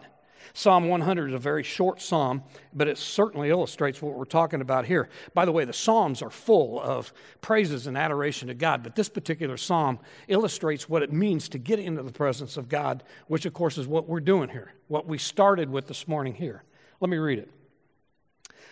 Psalm 0.53 0.87
100 0.87 1.29
is 1.29 1.33
a 1.33 1.39
very 1.39 1.63
short 1.63 2.01
psalm, 2.01 2.43
but 2.73 2.87
it 2.87 2.97
certainly 2.97 3.49
illustrates 3.49 4.01
what 4.01 4.15
we're 4.15 4.25
talking 4.25 4.61
about 4.61 4.85
here. 4.85 5.09
By 5.33 5.45
the 5.45 5.51
way, 5.51 5.65
the 5.65 5.73
Psalms 5.73 6.21
are 6.21 6.29
full 6.29 6.81
of 6.81 7.13
praises 7.41 7.87
and 7.87 7.97
adoration 7.97 8.47
to 8.47 8.53
God, 8.53 8.83
but 8.83 8.95
this 8.95 9.09
particular 9.09 9.57
psalm 9.57 9.99
illustrates 10.27 10.89
what 10.89 11.03
it 11.03 11.11
means 11.11 11.49
to 11.49 11.57
get 11.57 11.79
into 11.79 12.03
the 12.03 12.11
presence 12.11 12.57
of 12.57 12.69
God, 12.69 13.03
which, 13.27 13.45
of 13.45 13.53
course, 13.53 13.77
is 13.77 13.87
what 13.87 14.07
we're 14.07 14.19
doing 14.19 14.49
here, 14.49 14.73
what 14.87 15.07
we 15.07 15.17
started 15.17 15.69
with 15.69 15.87
this 15.87 16.07
morning 16.07 16.33
here. 16.33 16.63
Let 16.99 17.09
me 17.09 17.17
read 17.17 17.39
it. 17.39 17.51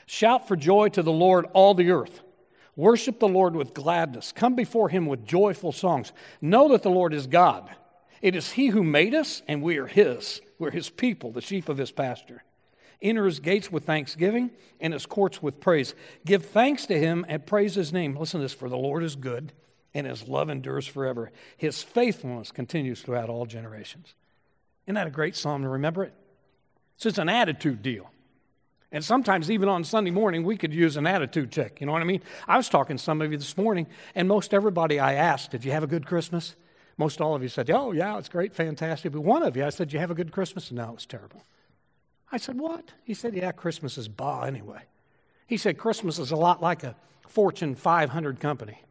Shout 0.06 0.48
for 0.48 0.56
joy 0.56 0.89
to 0.89 1.04
the 1.04 1.12
Lord, 1.12 1.45
all 1.54 1.74
the 1.74 1.92
earth. 1.92 2.22
Worship 2.75 3.19
the 3.19 3.27
Lord 3.27 3.56
with 3.56 3.74
gladness. 3.74 4.31
Come 4.31 4.56
before 4.56 4.89
him 4.89 5.06
with 5.06 5.25
joyful 5.25 5.72
songs. 5.72 6.12
Know 6.42 6.69
that 6.69 6.83
the 6.83 6.89
Lord 6.89 7.13
is 7.13 7.25
God. 7.25 7.69
It 8.22 8.36
is 8.36 8.51
he 8.51 8.68
who 8.68 8.83
made 8.83 9.13
us, 9.13 9.42
and 9.48 9.62
we 9.62 9.77
are 9.77 9.88
his. 9.88 10.42
We're 10.59 10.71
his 10.71 10.89
people, 10.89 11.31
the 11.31 11.41
sheep 11.41 11.69
of 11.69 11.77
his 11.77 11.91
pasture. 11.91 12.43
Enter 13.01 13.25
his 13.25 13.39
gates 13.39 13.71
with 13.71 13.85
thanksgiving 13.85 14.51
and 14.79 14.93
his 14.93 15.05
courts 15.05 15.41
with 15.41 15.59
praise. 15.59 15.93
Give 16.25 16.45
thanks 16.45 16.85
to 16.87 16.97
him 16.97 17.25
and 17.27 17.45
praise 17.45 17.75
his 17.75 17.91
name. 17.91 18.15
Listen 18.15 18.39
to 18.39 18.45
this 18.45 18.53
for 18.53 18.69
the 18.69 18.77
Lord 18.77 19.03
is 19.03 19.15
good 19.15 19.51
and 19.93 20.05
his 20.05 20.27
love 20.27 20.49
endures 20.49 20.85
forever. 20.85 21.31
His 21.57 21.81
faithfulness 21.81 22.51
continues 22.51 23.01
throughout 23.01 23.29
all 23.29 23.45
generations. 23.45 24.13
Isn't 24.85 24.95
that 24.95 25.07
a 25.07 25.11
great 25.11 25.35
psalm 25.35 25.63
to 25.63 25.69
remember 25.69 26.03
it? 26.03 26.13
So 26.97 27.09
it's 27.09 27.17
an 27.17 27.29
attitude 27.29 27.81
deal. 27.81 28.11
And 28.91 29.03
sometimes, 29.03 29.49
even 29.49 29.67
on 29.67 29.83
Sunday 29.83 30.11
morning, 30.11 30.43
we 30.43 30.57
could 30.57 30.73
use 30.73 30.95
an 30.95 31.07
attitude 31.07 31.51
check. 31.51 31.81
You 31.81 31.87
know 31.87 31.91
what 31.91 32.01
I 32.01 32.05
mean? 32.05 32.21
I 32.47 32.55
was 32.55 32.69
talking 32.69 32.97
to 32.97 33.03
some 33.03 33.21
of 33.21 33.31
you 33.31 33.37
this 33.37 33.57
morning, 33.57 33.87
and 34.13 34.27
most 34.27 34.53
everybody 34.53 34.99
I 34.99 35.13
asked, 35.13 35.51
Did 35.51 35.65
you 35.65 35.71
have 35.71 35.83
a 35.83 35.87
good 35.87 36.05
Christmas? 36.05 36.55
Most 36.97 37.19
all 37.19 37.36
of 37.36 37.44
you 37.44 37.50
said, 37.50 37.69
Oh, 37.69 37.92
yeah, 37.92 38.18
it's 38.18 38.30
great, 38.30 38.53
fantastic. 38.53 39.12
But 39.12 39.21
one 39.21 39.44
of 39.44 39.57
you, 39.57 39.65
I 39.65 39.69
said, 39.69 39.92
You 39.92 40.00
have 40.00 40.12
a 40.12 40.15
good 40.15 40.31
Christmas? 40.31 40.71
No, 40.71 40.89
it 40.89 40.95
was 40.95 41.06
terrible. 41.06 41.44
I 42.31 42.38
said, 42.38 42.57
What? 42.57 42.94
He 43.03 43.13
said, 43.13 43.36
Yeah, 43.36 43.51
Christmas 43.51 43.97
is 43.97 44.07
bah 44.07 44.44
anyway. 44.44 44.81
He 45.47 45.57
said, 45.57 45.77
Christmas 45.77 46.19
is 46.19 46.31
a 46.31 46.36
lot 46.36 46.62
like 46.62 46.83
a 46.83 46.95
Fortune 47.27 47.75
500 47.75 48.39
company. 48.39 48.81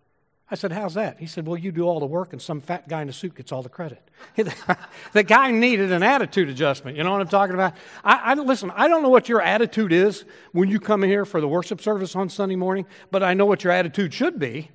I 0.51 0.55
said, 0.57 0.73
How's 0.73 0.95
that? 0.95 1.19
He 1.19 1.27
said, 1.27 1.47
Well, 1.47 1.57
you 1.57 1.73
do 1.73 1.85
all 1.85 1.99
the 1.99 2.07
work 2.07 2.35
and 2.35 2.43
some 2.43 2.61
fat 2.61 2.89
guy 2.89 3.01
in 3.01 3.09
a 3.09 3.13
suit 3.13 3.35
gets 3.35 3.53
all 3.53 3.63
the 3.63 3.71
credit. 3.71 4.07
the 5.15 5.23
guy 5.23 5.51
needed 5.51 5.91
an 5.91 6.03
attitude 6.03 6.51
adjustment. 6.51 6.99
You 6.99 7.05
know 7.05 7.13
what 7.13 7.23
I'm 7.23 7.29
talking 7.29 7.55
about? 7.55 7.75
I, 8.05 8.33
I, 8.33 8.35
listen, 8.35 8.71
I 8.75 8.87
don't 8.87 9.03
know 9.03 9.09
what 9.09 9.31
your 9.31 9.41
attitude 9.41 9.93
is 9.93 10.27
when 10.53 10.69
you 10.69 10.79
come 10.79 11.03
here 11.03 11.25
for 11.25 11.41
the 11.41 11.49
worship 11.49 11.81
service 11.81 12.15
on 12.15 12.29
Sunday 12.29 12.57
morning, 12.57 12.85
but 13.11 13.23
I 13.23 13.33
know 13.33 13.47
what 13.47 13.65
your 13.65 13.73
attitude 13.73 14.13
should 14.13 14.39
be. 14.39 14.71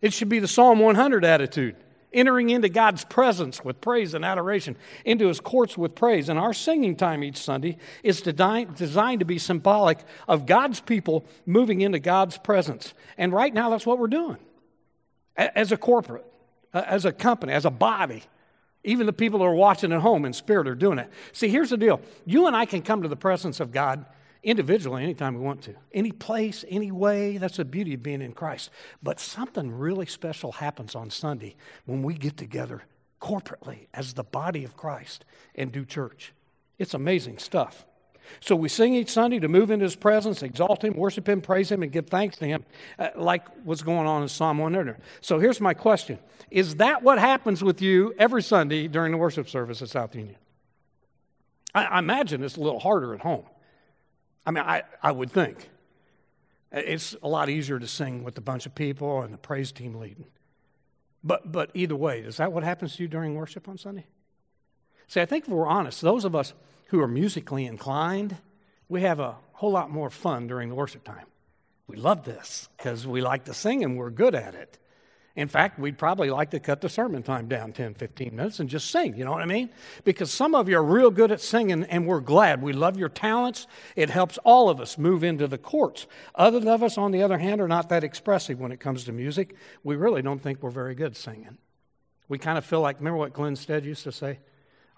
It 0.00 0.14
should 0.14 0.30
be 0.30 0.38
the 0.38 0.48
Psalm 0.48 0.78
100 0.78 1.22
attitude 1.22 1.76
entering 2.16 2.50
into 2.50 2.68
God's 2.68 3.04
presence 3.04 3.62
with 3.62 3.80
praise 3.80 4.14
and 4.14 4.24
adoration, 4.24 4.76
into 5.04 5.28
his 5.28 5.38
courts 5.38 5.76
with 5.76 5.94
praise. 5.94 6.28
And 6.28 6.38
our 6.38 6.54
singing 6.54 6.96
time 6.96 7.22
each 7.22 7.36
Sunday 7.36 7.76
is 8.02 8.22
designed 8.22 8.76
to 9.20 9.24
be 9.24 9.38
symbolic 9.38 9.98
of 10.26 10.46
God's 10.46 10.80
people 10.80 11.24
moving 11.44 11.82
into 11.82 12.00
God's 12.00 12.38
presence. 12.38 12.94
And 13.18 13.32
right 13.32 13.52
now, 13.52 13.70
that's 13.70 13.86
what 13.86 13.98
we're 13.98 14.08
doing 14.08 14.38
as 15.36 15.70
a 15.70 15.76
corporate, 15.76 16.24
as 16.72 17.04
a 17.04 17.12
company, 17.12 17.52
as 17.52 17.66
a 17.66 17.70
body. 17.70 18.24
Even 18.82 19.06
the 19.06 19.12
people 19.12 19.40
that 19.40 19.44
are 19.44 19.54
watching 19.54 19.92
at 19.92 20.00
home 20.00 20.24
in 20.24 20.32
spirit 20.32 20.66
are 20.66 20.74
doing 20.74 20.98
it. 20.98 21.10
See, 21.32 21.48
here's 21.48 21.70
the 21.70 21.76
deal 21.76 22.00
you 22.24 22.46
and 22.46 22.56
I 22.56 22.64
can 22.64 22.82
come 22.82 23.02
to 23.02 23.08
the 23.08 23.16
presence 23.16 23.60
of 23.60 23.70
God 23.70 24.06
individually 24.46 25.02
anytime 25.02 25.34
we 25.34 25.40
want 25.40 25.60
to. 25.62 25.74
Any 25.92 26.12
place, 26.12 26.64
any 26.68 26.92
way. 26.92 27.36
That's 27.36 27.58
the 27.58 27.64
beauty 27.64 27.94
of 27.94 28.02
being 28.02 28.22
in 28.22 28.32
Christ. 28.32 28.70
But 29.02 29.20
something 29.20 29.72
really 29.72 30.06
special 30.06 30.52
happens 30.52 30.94
on 30.94 31.10
Sunday 31.10 31.56
when 31.84 32.02
we 32.02 32.14
get 32.14 32.36
together 32.36 32.84
corporately 33.20 33.88
as 33.92 34.14
the 34.14 34.22
body 34.22 34.64
of 34.64 34.76
Christ 34.76 35.24
and 35.56 35.72
do 35.72 35.84
church. 35.84 36.32
It's 36.78 36.94
amazing 36.94 37.38
stuff. 37.38 37.84
So 38.40 38.56
we 38.56 38.68
sing 38.68 38.94
each 38.94 39.10
Sunday 39.10 39.38
to 39.40 39.48
move 39.48 39.70
into 39.70 39.84
His 39.84 39.96
presence, 39.96 40.42
exalt 40.42 40.82
Him, 40.82 40.94
worship 40.94 41.28
Him, 41.28 41.40
praise 41.40 41.70
Him, 41.70 41.82
and 41.82 41.90
give 41.90 42.06
thanks 42.06 42.36
to 42.38 42.46
Him, 42.46 42.64
uh, 42.98 43.10
like 43.16 43.44
what's 43.64 43.82
going 43.82 44.06
on 44.06 44.22
in 44.22 44.28
Psalm 44.28 44.58
100. 44.58 44.96
So 45.20 45.38
here's 45.38 45.60
my 45.60 45.74
question 45.74 46.18
Is 46.50 46.76
that 46.76 47.02
what 47.02 47.18
happens 47.18 47.64
with 47.64 47.82
you 47.82 48.14
every 48.18 48.42
Sunday 48.42 48.88
during 48.88 49.12
the 49.12 49.18
worship 49.18 49.48
service 49.48 49.82
at 49.82 49.88
South 49.88 50.14
Union? 50.14 50.36
I, 51.74 51.84
I 51.84 51.98
imagine 51.98 52.42
it's 52.42 52.56
a 52.56 52.60
little 52.60 52.80
harder 52.80 53.14
at 53.14 53.20
home. 53.20 53.44
I 54.46 54.52
mean, 54.52 54.64
I, 54.64 54.84
I 55.02 55.10
would 55.10 55.30
think. 55.30 55.68
It's 56.72 57.16
a 57.22 57.28
lot 57.28 57.48
easier 57.48 57.78
to 57.78 57.86
sing 57.86 58.22
with 58.22 58.38
a 58.38 58.40
bunch 58.40 58.66
of 58.66 58.74
people 58.74 59.22
and 59.22 59.34
the 59.34 59.38
praise 59.38 59.72
team 59.72 59.94
leading. 59.94 60.26
But, 61.24 61.50
but 61.50 61.70
either 61.74 61.96
way, 61.96 62.20
is 62.20 62.36
that 62.36 62.52
what 62.52 62.62
happens 62.62 62.96
to 62.96 63.02
you 63.02 63.08
during 63.08 63.34
worship 63.34 63.68
on 63.68 63.78
Sunday? 63.78 64.06
See, 65.08 65.20
I 65.20 65.26
think 65.26 65.44
if 65.44 65.50
we're 65.50 65.66
honest, 65.66 66.00
those 66.00 66.24
of 66.24 66.34
us 66.36 66.54
who 66.88 67.00
are 67.00 67.08
musically 67.08 67.66
inclined, 67.66 68.36
we 68.88 69.02
have 69.02 69.18
a 69.18 69.36
whole 69.52 69.72
lot 69.72 69.90
more 69.90 70.10
fun 70.10 70.46
during 70.46 70.68
the 70.68 70.74
worship 70.74 71.02
time. 71.02 71.26
We 71.88 71.96
love 71.96 72.24
this 72.24 72.68
because 72.76 73.06
we 73.06 73.20
like 73.20 73.44
to 73.44 73.54
sing 73.54 73.82
and 73.84 73.96
we're 73.96 74.10
good 74.10 74.34
at 74.34 74.54
it. 74.54 74.78
In 75.36 75.48
fact, 75.48 75.78
we'd 75.78 75.98
probably 75.98 76.30
like 76.30 76.50
to 76.52 76.60
cut 76.60 76.80
the 76.80 76.88
sermon 76.88 77.22
time 77.22 77.46
down 77.46 77.72
10, 77.72 77.92
15 77.94 78.34
minutes 78.34 78.58
and 78.58 78.70
just 78.70 78.90
sing. 78.90 79.14
You 79.16 79.26
know 79.26 79.32
what 79.32 79.42
I 79.42 79.46
mean? 79.46 79.68
Because 80.02 80.30
some 80.30 80.54
of 80.54 80.66
you 80.66 80.78
are 80.78 80.82
real 80.82 81.10
good 81.10 81.30
at 81.30 81.42
singing, 81.42 81.84
and 81.84 82.06
we're 82.06 82.20
glad. 82.20 82.62
We 82.62 82.72
love 82.72 82.96
your 82.96 83.10
talents. 83.10 83.66
It 83.96 84.08
helps 84.08 84.38
all 84.44 84.70
of 84.70 84.80
us 84.80 84.96
move 84.96 85.22
into 85.22 85.46
the 85.46 85.58
courts. 85.58 86.06
Others 86.36 86.64
of 86.64 86.82
us, 86.82 86.96
on 86.96 87.12
the 87.12 87.22
other 87.22 87.36
hand, 87.36 87.60
are 87.60 87.68
not 87.68 87.90
that 87.90 88.02
expressive 88.02 88.58
when 88.58 88.72
it 88.72 88.80
comes 88.80 89.04
to 89.04 89.12
music. 89.12 89.54
We 89.84 89.96
really 89.96 90.22
don't 90.22 90.42
think 90.42 90.62
we're 90.62 90.70
very 90.70 90.94
good 90.94 91.14
singing. 91.14 91.58
We 92.28 92.38
kind 92.38 92.56
of 92.56 92.64
feel 92.64 92.80
like, 92.80 92.98
remember 92.98 93.18
what 93.18 93.34
Glenn 93.34 93.56
Stead 93.56 93.84
used 93.84 94.04
to 94.04 94.12
say? 94.12 94.38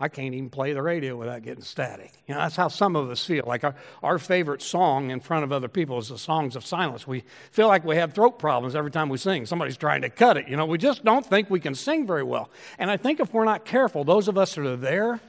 I 0.00 0.08
can't 0.08 0.32
even 0.32 0.48
play 0.48 0.72
the 0.72 0.82
radio 0.82 1.16
without 1.16 1.42
getting 1.42 1.64
static. 1.64 2.12
You 2.28 2.34
know, 2.34 2.40
that's 2.40 2.54
how 2.54 2.68
some 2.68 2.94
of 2.94 3.10
us 3.10 3.24
feel. 3.24 3.42
Like 3.46 3.64
our, 3.64 3.74
our 4.00 4.18
favorite 4.18 4.62
song 4.62 5.10
in 5.10 5.18
front 5.18 5.42
of 5.42 5.50
other 5.50 5.66
people 5.66 5.98
is 5.98 6.08
the 6.08 6.18
songs 6.18 6.54
of 6.54 6.64
silence. 6.64 7.04
We 7.04 7.24
feel 7.50 7.66
like 7.66 7.84
we 7.84 7.96
have 7.96 8.12
throat 8.12 8.38
problems 8.38 8.76
every 8.76 8.92
time 8.92 9.08
we 9.08 9.18
sing. 9.18 9.44
Somebody's 9.44 9.76
trying 9.76 10.02
to 10.02 10.10
cut 10.10 10.36
it. 10.36 10.46
You 10.46 10.56
know, 10.56 10.66
we 10.66 10.78
just 10.78 11.04
don't 11.04 11.26
think 11.26 11.50
we 11.50 11.58
can 11.58 11.74
sing 11.74 12.06
very 12.06 12.22
well. 12.22 12.48
And 12.78 12.92
I 12.92 12.96
think 12.96 13.18
if 13.18 13.34
we're 13.34 13.44
not 13.44 13.64
careful, 13.64 14.04
those 14.04 14.28
of 14.28 14.38
us 14.38 14.54
that 14.54 14.64
are 14.64 14.76
there 14.76 15.20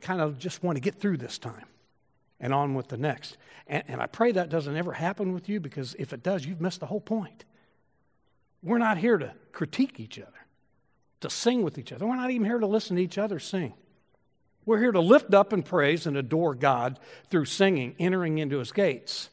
kind 0.00 0.22
of 0.22 0.38
just 0.38 0.62
want 0.62 0.76
to 0.76 0.80
get 0.80 0.94
through 0.94 1.18
this 1.18 1.36
time 1.36 1.66
and 2.40 2.54
on 2.54 2.74
with 2.74 2.88
the 2.88 2.96
next. 2.96 3.36
And, 3.66 3.84
and 3.88 4.00
I 4.00 4.06
pray 4.06 4.32
that 4.32 4.48
doesn't 4.48 4.74
ever 4.74 4.92
happen 4.92 5.34
with 5.34 5.50
you 5.50 5.60
because 5.60 5.94
if 5.98 6.14
it 6.14 6.22
does, 6.22 6.46
you've 6.46 6.62
missed 6.62 6.80
the 6.80 6.86
whole 6.86 7.00
point. 7.00 7.44
We're 8.62 8.78
not 8.78 8.96
here 8.96 9.18
to 9.18 9.34
critique 9.52 10.00
each 10.00 10.18
other, 10.18 10.32
to 11.20 11.28
sing 11.28 11.62
with 11.62 11.76
each 11.76 11.92
other. 11.92 12.06
We're 12.06 12.16
not 12.16 12.30
even 12.30 12.46
here 12.46 12.58
to 12.58 12.66
listen 12.66 12.96
to 12.96 13.02
each 13.02 13.18
other 13.18 13.38
sing. 13.38 13.74
We're 14.68 14.80
here 14.80 14.92
to 14.92 15.00
lift 15.00 15.32
up 15.32 15.54
and 15.54 15.64
praise 15.64 16.06
and 16.06 16.14
adore 16.14 16.54
God 16.54 17.00
through 17.30 17.46
singing, 17.46 17.94
entering 17.98 18.36
into 18.36 18.58
his 18.58 18.70
gates. 18.70 19.30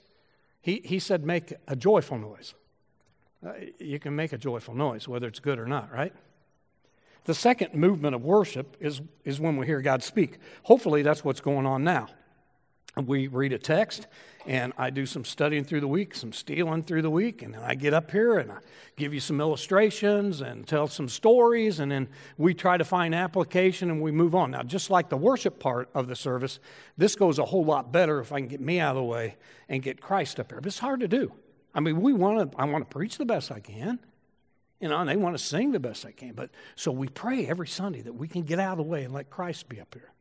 He, 0.61 0.81
he 0.85 0.97
said, 0.97 1.25
make 1.25 1.51
a 1.67 1.75
joyful 1.75 2.17
noise. 2.17 2.53
Uh, 3.45 3.51
you 3.77 3.99
can 3.99 4.15
make 4.15 4.31
a 4.31 4.37
joyful 4.37 4.73
noise, 4.73 5.09
whether 5.09 5.27
it's 5.27 5.41
good 5.41 5.59
or 5.59 5.65
not, 5.65 5.91
right? 5.91 6.13
The 7.25 7.33
second 7.33 7.73
movement 7.73 8.15
of 8.15 8.23
worship 8.23 8.77
is, 8.79 9.01
is 9.25 9.41
when 9.41 9.57
we 9.57 9.65
hear 9.65 9.81
God 9.81 10.03
speak. 10.03 10.37
Hopefully, 10.63 11.01
that's 11.01 11.25
what's 11.25 11.41
going 11.41 11.65
on 11.65 11.83
now. 11.83 12.07
We 13.03 13.27
read 13.27 13.51
a 13.51 13.59
text, 13.59 14.07
and 14.45 14.71
I 14.77 14.89
do 14.89 15.05
some 15.05 15.25
studying 15.25 15.65
through 15.65 15.81
the 15.81 15.87
week, 15.87 16.15
some 16.15 16.31
stealing 16.31 16.81
through 16.81 17.01
the 17.01 17.09
week, 17.09 17.41
and 17.41 17.53
then 17.53 17.61
I 17.61 17.75
get 17.75 17.93
up 17.93 18.09
here 18.09 18.37
and 18.37 18.51
I 18.51 18.59
give 18.95 19.13
you 19.13 19.19
some 19.19 19.41
illustrations 19.41 20.39
and 20.39 20.65
tell 20.65 20.87
some 20.87 21.09
stories, 21.09 21.81
and 21.81 21.91
then 21.91 22.07
we 22.37 22.53
try 22.53 22.77
to 22.77 22.85
find 22.85 23.13
application 23.13 23.89
and 23.89 24.01
we 24.01 24.11
move 24.11 24.33
on. 24.33 24.51
Now, 24.51 24.63
just 24.63 24.89
like 24.89 25.09
the 25.09 25.17
worship 25.17 25.59
part 25.59 25.89
of 25.93 26.07
the 26.07 26.15
service, 26.15 26.59
this 26.97 27.17
goes 27.17 27.37
a 27.37 27.43
whole 27.43 27.65
lot 27.65 27.91
better 27.91 28.21
if 28.21 28.31
I 28.31 28.39
can 28.39 28.47
get 28.47 28.61
me 28.61 28.79
out 28.79 28.91
of 28.91 29.01
the 29.01 29.03
way 29.03 29.35
and 29.67 29.83
get 29.83 29.99
Christ 29.99 30.39
up 30.39 30.51
here. 30.51 30.61
But 30.61 30.67
it's 30.67 30.79
hard 30.79 31.01
to 31.01 31.07
do. 31.09 31.33
I 31.73 31.81
mean, 31.81 32.01
we 32.01 32.13
want 32.13 32.51
to, 32.51 32.57
I 32.57 32.63
want 32.63 32.89
to 32.89 32.93
preach 32.93 33.17
the 33.17 33.25
best 33.25 33.51
I 33.51 33.59
can. 33.59 33.99
You 34.79 34.89
know, 34.89 34.97
and 34.97 35.09
they 35.09 35.15
want 35.17 35.37
to 35.37 35.43
sing 35.43 35.71
the 35.71 35.79
best 35.79 36.05
I 36.05 36.11
can. 36.11 36.33
But 36.33 36.51
so 36.75 36.91
we 36.91 37.07
pray 37.07 37.47
every 37.47 37.67
Sunday 37.67 38.01
that 38.01 38.13
we 38.13 38.27
can 38.27 38.43
get 38.43 38.59
out 38.59 38.73
of 38.73 38.77
the 38.77 38.83
way 38.83 39.03
and 39.03 39.13
let 39.13 39.29
Christ 39.29 39.67
be 39.67 39.81
up 39.81 39.93
here. 39.93 40.11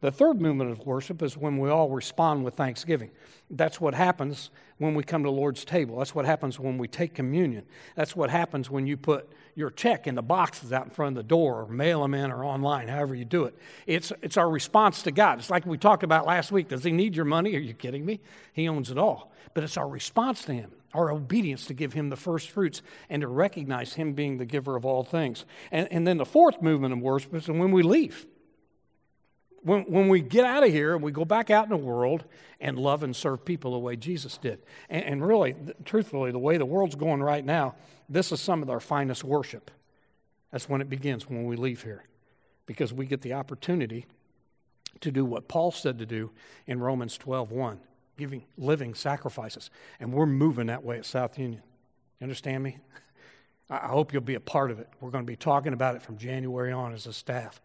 The 0.00 0.12
third 0.12 0.40
movement 0.40 0.70
of 0.70 0.86
worship 0.86 1.22
is 1.22 1.36
when 1.36 1.58
we 1.58 1.70
all 1.70 1.88
respond 1.88 2.44
with 2.44 2.54
thanksgiving. 2.54 3.10
That's 3.50 3.80
what 3.80 3.94
happens 3.94 4.50
when 4.76 4.94
we 4.94 5.02
come 5.02 5.24
to 5.24 5.30
Lord's 5.30 5.64
table. 5.64 5.98
That's 5.98 6.14
what 6.14 6.24
happens 6.24 6.60
when 6.60 6.78
we 6.78 6.86
take 6.86 7.14
communion. 7.14 7.64
That's 7.96 8.14
what 8.14 8.30
happens 8.30 8.70
when 8.70 8.86
you 8.86 8.96
put 8.96 9.28
your 9.56 9.70
check 9.70 10.06
in 10.06 10.14
the 10.14 10.22
boxes 10.22 10.72
out 10.72 10.84
in 10.84 10.90
front 10.90 11.18
of 11.18 11.24
the 11.24 11.28
door 11.28 11.62
or 11.62 11.66
mail 11.66 12.02
them 12.02 12.14
in 12.14 12.30
or 12.30 12.44
online, 12.44 12.86
however 12.86 13.16
you 13.16 13.24
do 13.24 13.44
it. 13.44 13.58
It's, 13.88 14.12
it's 14.22 14.36
our 14.36 14.48
response 14.48 15.02
to 15.02 15.10
God. 15.10 15.40
It's 15.40 15.50
like 15.50 15.66
we 15.66 15.76
talked 15.76 16.04
about 16.04 16.26
last 16.26 16.52
week. 16.52 16.68
Does 16.68 16.84
He 16.84 16.92
need 16.92 17.16
your 17.16 17.24
money? 17.24 17.56
Are 17.56 17.60
you 17.60 17.74
kidding 17.74 18.06
me? 18.06 18.20
He 18.52 18.68
owns 18.68 18.92
it 18.92 18.98
all. 18.98 19.32
But 19.52 19.64
it's 19.64 19.76
our 19.76 19.88
response 19.88 20.44
to 20.44 20.52
Him, 20.52 20.70
our 20.94 21.10
obedience 21.10 21.66
to 21.66 21.74
give 21.74 21.92
Him 21.92 22.08
the 22.08 22.16
first 22.16 22.50
fruits 22.50 22.82
and 23.10 23.22
to 23.22 23.26
recognize 23.26 23.94
Him 23.94 24.12
being 24.12 24.38
the 24.38 24.46
giver 24.46 24.76
of 24.76 24.84
all 24.84 25.02
things. 25.02 25.44
And, 25.72 25.88
and 25.90 26.06
then 26.06 26.18
the 26.18 26.24
fourth 26.24 26.62
movement 26.62 26.92
of 26.92 27.00
worship 27.00 27.34
is 27.34 27.48
when 27.48 27.72
we 27.72 27.82
leave 27.82 28.28
when, 29.62 29.82
when 29.82 30.08
we 30.08 30.20
get 30.20 30.44
out 30.44 30.64
of 30.64 30.70
here 30.70 30.94
and 30.94 31.02
we 31.02 31.12
go 31.12 31.24
back 31.24 31.50
out 31.50 31.64
in 31.64 31.70
the 31.70 31.76
world 31.76 32.24
and 32.60 32.78
love 32.78 33.02
and 33.02 33.14
serve 33.14 33.44
people 33.44 33.72
the 33.72 33.78
way 33.78 33.96
Jesus 33.96 34.38
did. 34.38 34.62
And, 34.88 35.04
and 35.04 35.26
really, 35.26 35.54
truthfully, 35.84 36.30
the 36.30 36.38
way 36.38 36.56
the 36.56 36.66
world's 36.66 36.94
going 36.94 37.22
right 37.22 37.44
now, 37.44 37.74
this 38.08 38.32
is 38.32 38.40
some 38.40 38.62
of 38.62 38.70
our 38.70 38.80
finest 38.80 39.24
worship. 39.24 39.70
That's 40.50 40.68
when 40.68 40.80
it 40.80 40.88
begins, 40.88 41.28
when 41.28 41.44
we 41.44 41.56
leave 41.56 41.82
here, 41.82 42.04
because 42.66 42.92
we 42.92 43.06
get 43.06 43.20
the 43.20 43.34
opportunity 43.34 44.06
to 45.00 45.10
do 45.10 45.24
what 45.24 45.48
Paul 45.48 45.70
said 45.70 45.98
to 45.98 46.06
do 46.06 46.30
in 46.66 46.80
Romans 46.80 47.18
12 47.18 47.50
1, 47.52 47.80
giving 48.16 48.44
living 48.56 48.94
sacrifices. 48.94 49.70
And 50.00 50.12
we're 50.12 50.26
moving 50.26 50.66
that 50.66 50.84
way 50.84 50.98
at 50.98 51.06
South 51.06 51.38
Union. 51.38 51.62
You 52.20 52.24
understand 52.24 52.62
me? 52.62 52.78
I 53.70 53.88
hope 53.88 54.12
you'll 54.12 54.22
be 54.22 54.34
a 54.34 54.40
part 54.40 54.70
of 54.70 54.78
it. 54.78 54.88
We're 55.00 55.10
going 55.10 55.24
to 55.24 55.30
be 55.30 55.36
talking 55.36 55.74
about 55.74 55.94
it 55.94 56.02
from 56.02 56.16
January 56.16 56.72
on 56.72 56.94
as 56.94 57.06
a 57.06 57.12
staff. 57.12 57.60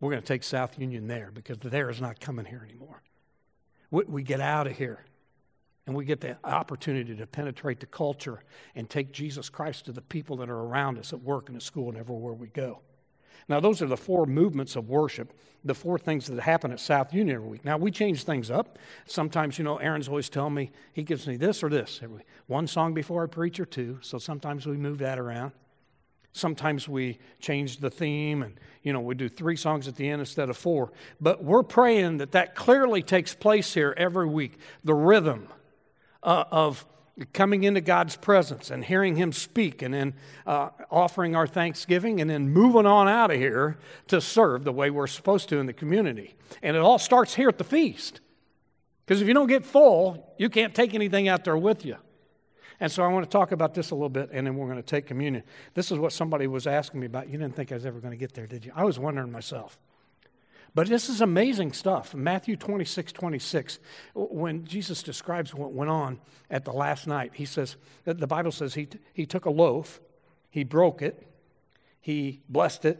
We're 0.00 0.10
going 0.10 0.22
to 0.22 0.28
take 0.28 0.44
South 0.44 0.78
Union 0.78 1.08
there 1.08 1.30
because 1.32 1.58
the 1.58 1.68
there 1.68 1.90
is 1.90 2.00
not 2.00 2.20
coming 2.20 2.44
here 2.44 2.64
anymore. 2.68 3.02
We, 3.90 4.22
get 4.22 4.40
out 4.40 4.66
of 4.66 4.76
here 4.76 5.04
and 5.86 5.96
we 5.96 6.04
get 6.04 6.20
the 6.20 6.36
opportunity 6.44 7.16
to 7.16 7.26
penetrate 7.26 7.80
the 7.80 7.86
culture 7.86 8.42
and 8.74 8.88
take 8.88 9.12
Jesus 9.12 9.48
Christ 9.48 9.86
to 9.86 9.92
the 9.92 10.02
people 10.02 10.36
that 10.36 10.50
are 10.50 10.60
around 10.60 10.98
us 10.98 11.14
at 11.14 11.22
work 11.22 11.48
and 11.48 11.56
at 11.56 11.62
school 11.62 11.88
and 11.88 11.96
everywhere 11.96 12.34
we 12.34 12.48
go. 12.48 12.80
Now, 13.48 13.60
those 13.60 13.80
are 13.80 13.86
the 13.86 13.96
four 13.96 14.26
movements 14.26 14.76
of 14.76 14.90
worship, 14.90 15.32
the 15.64 15.74
four 15.74 15.98
things 15.98 16.26
that 16.26 16.38
happen 16.40 16.70
at 16.70 16.80
South 16.80 17.14
Union 17.14 17.36
every 17.36 17.48
week. 17.48 17.64
Now, 17.64 17.78
we 17.78 17.90
change 17.90 18.24
things 18.24 18.50
up. 18.50 18.78
Sometimes, 19.06 19.56
you 19.56 19.64
know, 19.64 19.78
Aaron's 19.78 20.08
always 20.08 20.28
telling 20.28 20.52
me, 20.52 20.70
he 20.92 21.02
gives 21.02 21.26
me 21.26 21.38
this 21.38 21.62
or 21.62 21.70
this 21.70 22.02
One 22.46 22.66
song 22.66 22.92
before 22.92 23.24
I 23.24 23.26
preach 23.26 23.58
or 23.58 23.64
two, 23.64 23.98
so 24.02 24.18
sometimes 24.18 24.66
we 24.66 24.76
move 24.76 24.98
that 24.98 25.18
around. 25.18 25.52
Sometimes 26.32 26.88
we 26.88 27.18
change 27.40 27.78
the 27.78 27.90
theme 27.90 28.42
and, 28.42 28.58
you 28.82 28.92
know, 28.92 29.00
we 29.00 29.14
do 29.14 29.28
three 29.28 29.56
songs 29.56 29.88
at 29.88 29.96
the 29.96 30.08
end 30.08 30.20
instead 30.20 30.50
of 30.50 30.56
four. 30.56 30.92
But 31.20 31.42
we're 31.42 31.62
praying 31.62 32.18
that 32.18 32.32
that 32.32 32.54
clearly 32.54 33.02
takes 33.02 33.34
place 33.34 33.74
here 33.74 33.94
every 33.96 34.26
week. 34.26 34.58
The 34.84 34.94
rhythm 34.94 35.48
uh, 36.22 36.44
of 36.50 36.86
coming 37.32 37.64
into 37.64 37.80
God's 37.80 38.16
presence 38.16 38.70
and 38.70 38.84
hearing 38.84 39.16
Him 39.16 39.32
speak 39.32 39.82
and 39.82 39.92
then 39.92 40.14
uh, 40.46 40.70
offering 40.90 41.34
our 41.34 41.46
thanksgiving 41.46 42.20
and 42.20 42.30
then 42.30 42.48
moving 42.50 42.86
on 42.86 43.08
out 43.08 43.30
of 43.30 43.38
here 43.38 43.78
to 44.08 44.20
serve 44.20 44.64
the 44.64 44.72
way 44.72 44.90
we're 44.90 45.06
supposed 45.06 45.48
to 45.48 45.58
in 45.58 45.66
the 45.66 45.72
community. 45.72 46.36
And 46.62 46.76
it 46.76 46.80
all 46.80 46.98
starts 46.98 47.34
here 47.34 47.48
at 47.48 47.58
the 47.58 47.64
feast. 47.64 48.20
Because 49.04 49.20
if 49.22 49.28
you 49.28 49.34
don't 49.34 49.48
get 49.48 49.64
full, 49.64 50.34
you 50.38 50.50
can't 50.50 50.74
take 50.74 50.94
anything 50.94 51.28
out 51.28 51.44
there 51.44 51.56
with 51.56 51.84
you. 51.84 51.96
And 52.80 52.90
so 52.92 53.02
I 53.02 53.08
want 53.08 53.24
to 53.24 53.30
talk 53.30 53.50
about 53.52 53.74
this 53.74 53.90
a 53.90 53.94
little 53.94 54.08
bit, 54.08 54.30
and 54.32 54.46
then 54.46 54.56
we're 54.56 54.66
going 54.66 54.76
to 54.76 54.82
take 54.82 55.06
communion. 55.06 55.42
This 55.74 55.90
is 55.90 55.98
what 55.98 56.12
somebody 56.12 56.46
was 56.46 56.66
asking 56.66 57.00
me 57.00 57.06
about. 57.06 57.28
You 57.28 57.38
didn't 57.38 57.56
think 57.56 57.72
I 57.72 57.74
was 57.74 57.86
ever 57.86 57.98
going 57.98 58.12
to 58.12 58.16
get 58.16 58.34
there, 58.34 58.46
did 58.46 58.64
you? 58.64 58.72
I 58.74 58.84
was 58.84 58.98
wondering 58.98 59.32
myself. 59.32 59.78
But 60.74 60.86
this 60.86 61.08
is 61.08 61.20
amazing 61.20 61.72
stuff. 61.72 62.14
Matthew 62.14 62.56
26, 62.56 63.10
26, 63.12 63.78
when 64.14 64.64
Jesus 64.64 65.02
describes 65.02 65.54
what 65.54 65.72
went 65.72 65.90
on 65.90 66.20
at 66.50 66.64
the 66.64 66.72
last 66.72 67.06
night, 67.06 67.32
he 67.34 67.46
says, 67.46 67.76
the 68.04 68.26
Bible 68.26 68.52
says 68.52 68.74
he, 68.74 68.86
he 69.12 69.26
took 69.26 69.44
a 69.44 69.50
loaf, 69.50 70.00
he 70.50 70.62
broke 70.62 71.02
it, 71.02 71.26
he 72.00 72.42
blessed 72.48 72.84
it, 72.84 72.98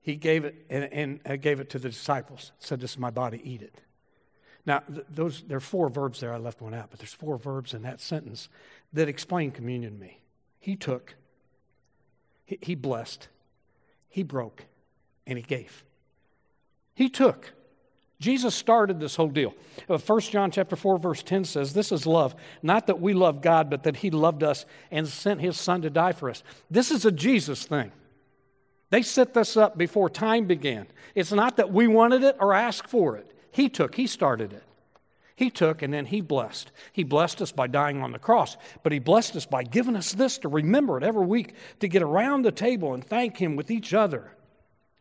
he 0.00 0.16
gave 0.16 0.44
it, 0.44 0.66
and, 0.68 1.20
and 1.24 1.40
gave 1.40 1.60
it 1.60 1.70
to 1.70 1.78
the 1.78 1.88
disciples, 1.88 2.52
said, 2.58 2.80
This 2.80 2.92
is 2.92 2.98
my 2.98 3.10
body, 3.10 3.40
eat 3.42 3.62
it. 3.62 3.80
Now, 4.68 4.82
those, 5.08 5.44
there 5.48 5.56
are 5.56 5.60
four 5.60 5.88
verbs 5.88 6.20
there. 6.20 6.34
I 6.34 6.36
left 6.36 6.60
one 6.60 6.74
out, 6.74 6.88
but 6.90 6.98
there's 7.00 7.14
four 7.14 7.38
verbs 7.38 7.72
in 7.72 7.80
that 7.82 8.02
sentence 8.02 8.50
that 8.92 9.08
explain 9.08 9.50
communion 9.50 9.94
to 9.94 9.98
me. 9.98 10.20
He 10.60 10.76
took, 10.76 11.14
he, 12.44 12.58
he 12.60 12.74
blessed, 12.74 13.28
he 14.10 14.22
broke, 14.22 14.66
and 15.26 15.38
he 15.38 15.42
gave. 15.42 15.84
He 16.94 17.08
took. 17.08 17.54
Jesus 18.20 18.54
started 18.54 19.00
this 19.00 19.16
whole 19.16 19.30
deal. 19.30 19.54
1 19.86 20.00
uh, 20.06 20.20
John 20.20 20.50
chapter 20.50 20.76
4 20.76 20.98
verse 20.98 21.22
10 21.22 21.44
says, 21.44 21.72
"This 21.72 21.90
is 21.90 22.04
love, 22.04 22.34
not 22.62 22.88
that 22.88 23.00
we 23.00 23.14
love 23.14 23.40
God, 23.40 23.70
but 23.70 23.84
that 23.84 23.96
he 23.96 24.10
loved 24.10 24.42
us 24.42 24.66
and 24.90 25.08
sent 25.08 25.40
his 25.40 25.58
son 25.58 25.80
to 25.80 25.88
die 25.88 26.12
for 26.12 26.28
us." 26.28 26.42
This 26.70 26.90
is 26.90 27.06
a 27.06 27.12
Jesus 27.12 27.64
thing. 27.64 27.90
They 28.90 29.00
set 29.00 29.32
this 29.32 29.56
up 29.56 29.78
before 29.78 30.10
time 30.10 30.46
began. 30.46 30.88
It's 31.14 31.32
not 31.32 31.56
that 31.56 31.72
we 31.72 31.86
wanted 31.86 32.22
it 32.22 32.36
or 32.38 32.52
asked 32.52 32.90
for 32.90 33.16
it. 33.16 33.32
He 33.50 33.68
took, 33.68 33.94
He 33.94 34.06
started 34.06 34.52
it. 34.52 34.64
He 35.36 35.50
took 35.50 35.82
and 35.82 35.94
then 35.94 36.06
He 36.06 36.20
blessed. 36.20 36.72
He 36.92 37.04
blessed 37.04 37.40
us 37.40 37.52
by 37.52 37.68
dying 37.68 38.02
on 38.02 38.12
the 38.12 38.18
cross, 38.18 38.56
but 38.82 38.92
He 38.92 38.98
blessed 38.98 39.36
us 39.36 39.46
by 39.46 39.62
giving 39.62 39.94
us 39.94 40.12
this 40.12 40.38
to 40.38 40.48
remember 40.48 40.98
it 40.98 41.04
every 41.04 41.24
week, 41.24 41.54
to 41.80 41.88
get 41.88 42.02
around 42.02 42.42
the 42.42 42.52
table 42.52 42.92
and 42.92 43.04
thank 43.04 43.36
Him 43.36 43.54
with 43.54 43.70
each 43.70 43.94
other. 43.94 44.32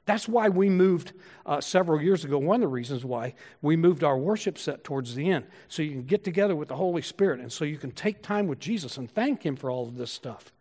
That's 0.05 0.27
why 0.27 0.47
we 0.47 0.69
moved 0.69 1.11
uh, 1.45 1.59
several 1.59 2.01
years 2.01 2.23
ago. 2.23 2.37
One 2.37 2.55
of 2.55 2.61
the 2.61 2.67
reasons 2.67 3.03
why 3.03 3.33
we 3.61 3.75
moved 3.75 4.03
our 4.03 4.17
worship 4.17 4.57
set 4.57 4.83
towards 4.83 5.15
the 5.15 5.29
end, 5.29 5.45
so 5.67 5.81
you 5.81 5.91
can 5.91 6.03
get 6.03 6.23
together 6.23 6.55
with 6.55 6.69
the 6.69 6.75
Holy 6.75 7.01
Spirit 7.01 7.41
and 7.41 7.51
so 7.51 7.65
you 7.65 7.77
can 7.77 7.91
take 7.91 8.21
time 8.21 8.47
with 8.47 8.59
Jesus 8.59 8.97
and 8.97 9.11
thank 9.11 9.43
Him 9.43 9.55
for 9.55 9.69
all 9.69 9.87
of 9.87 9.97
this 9.97 10.11
stuff. 10.11 10.53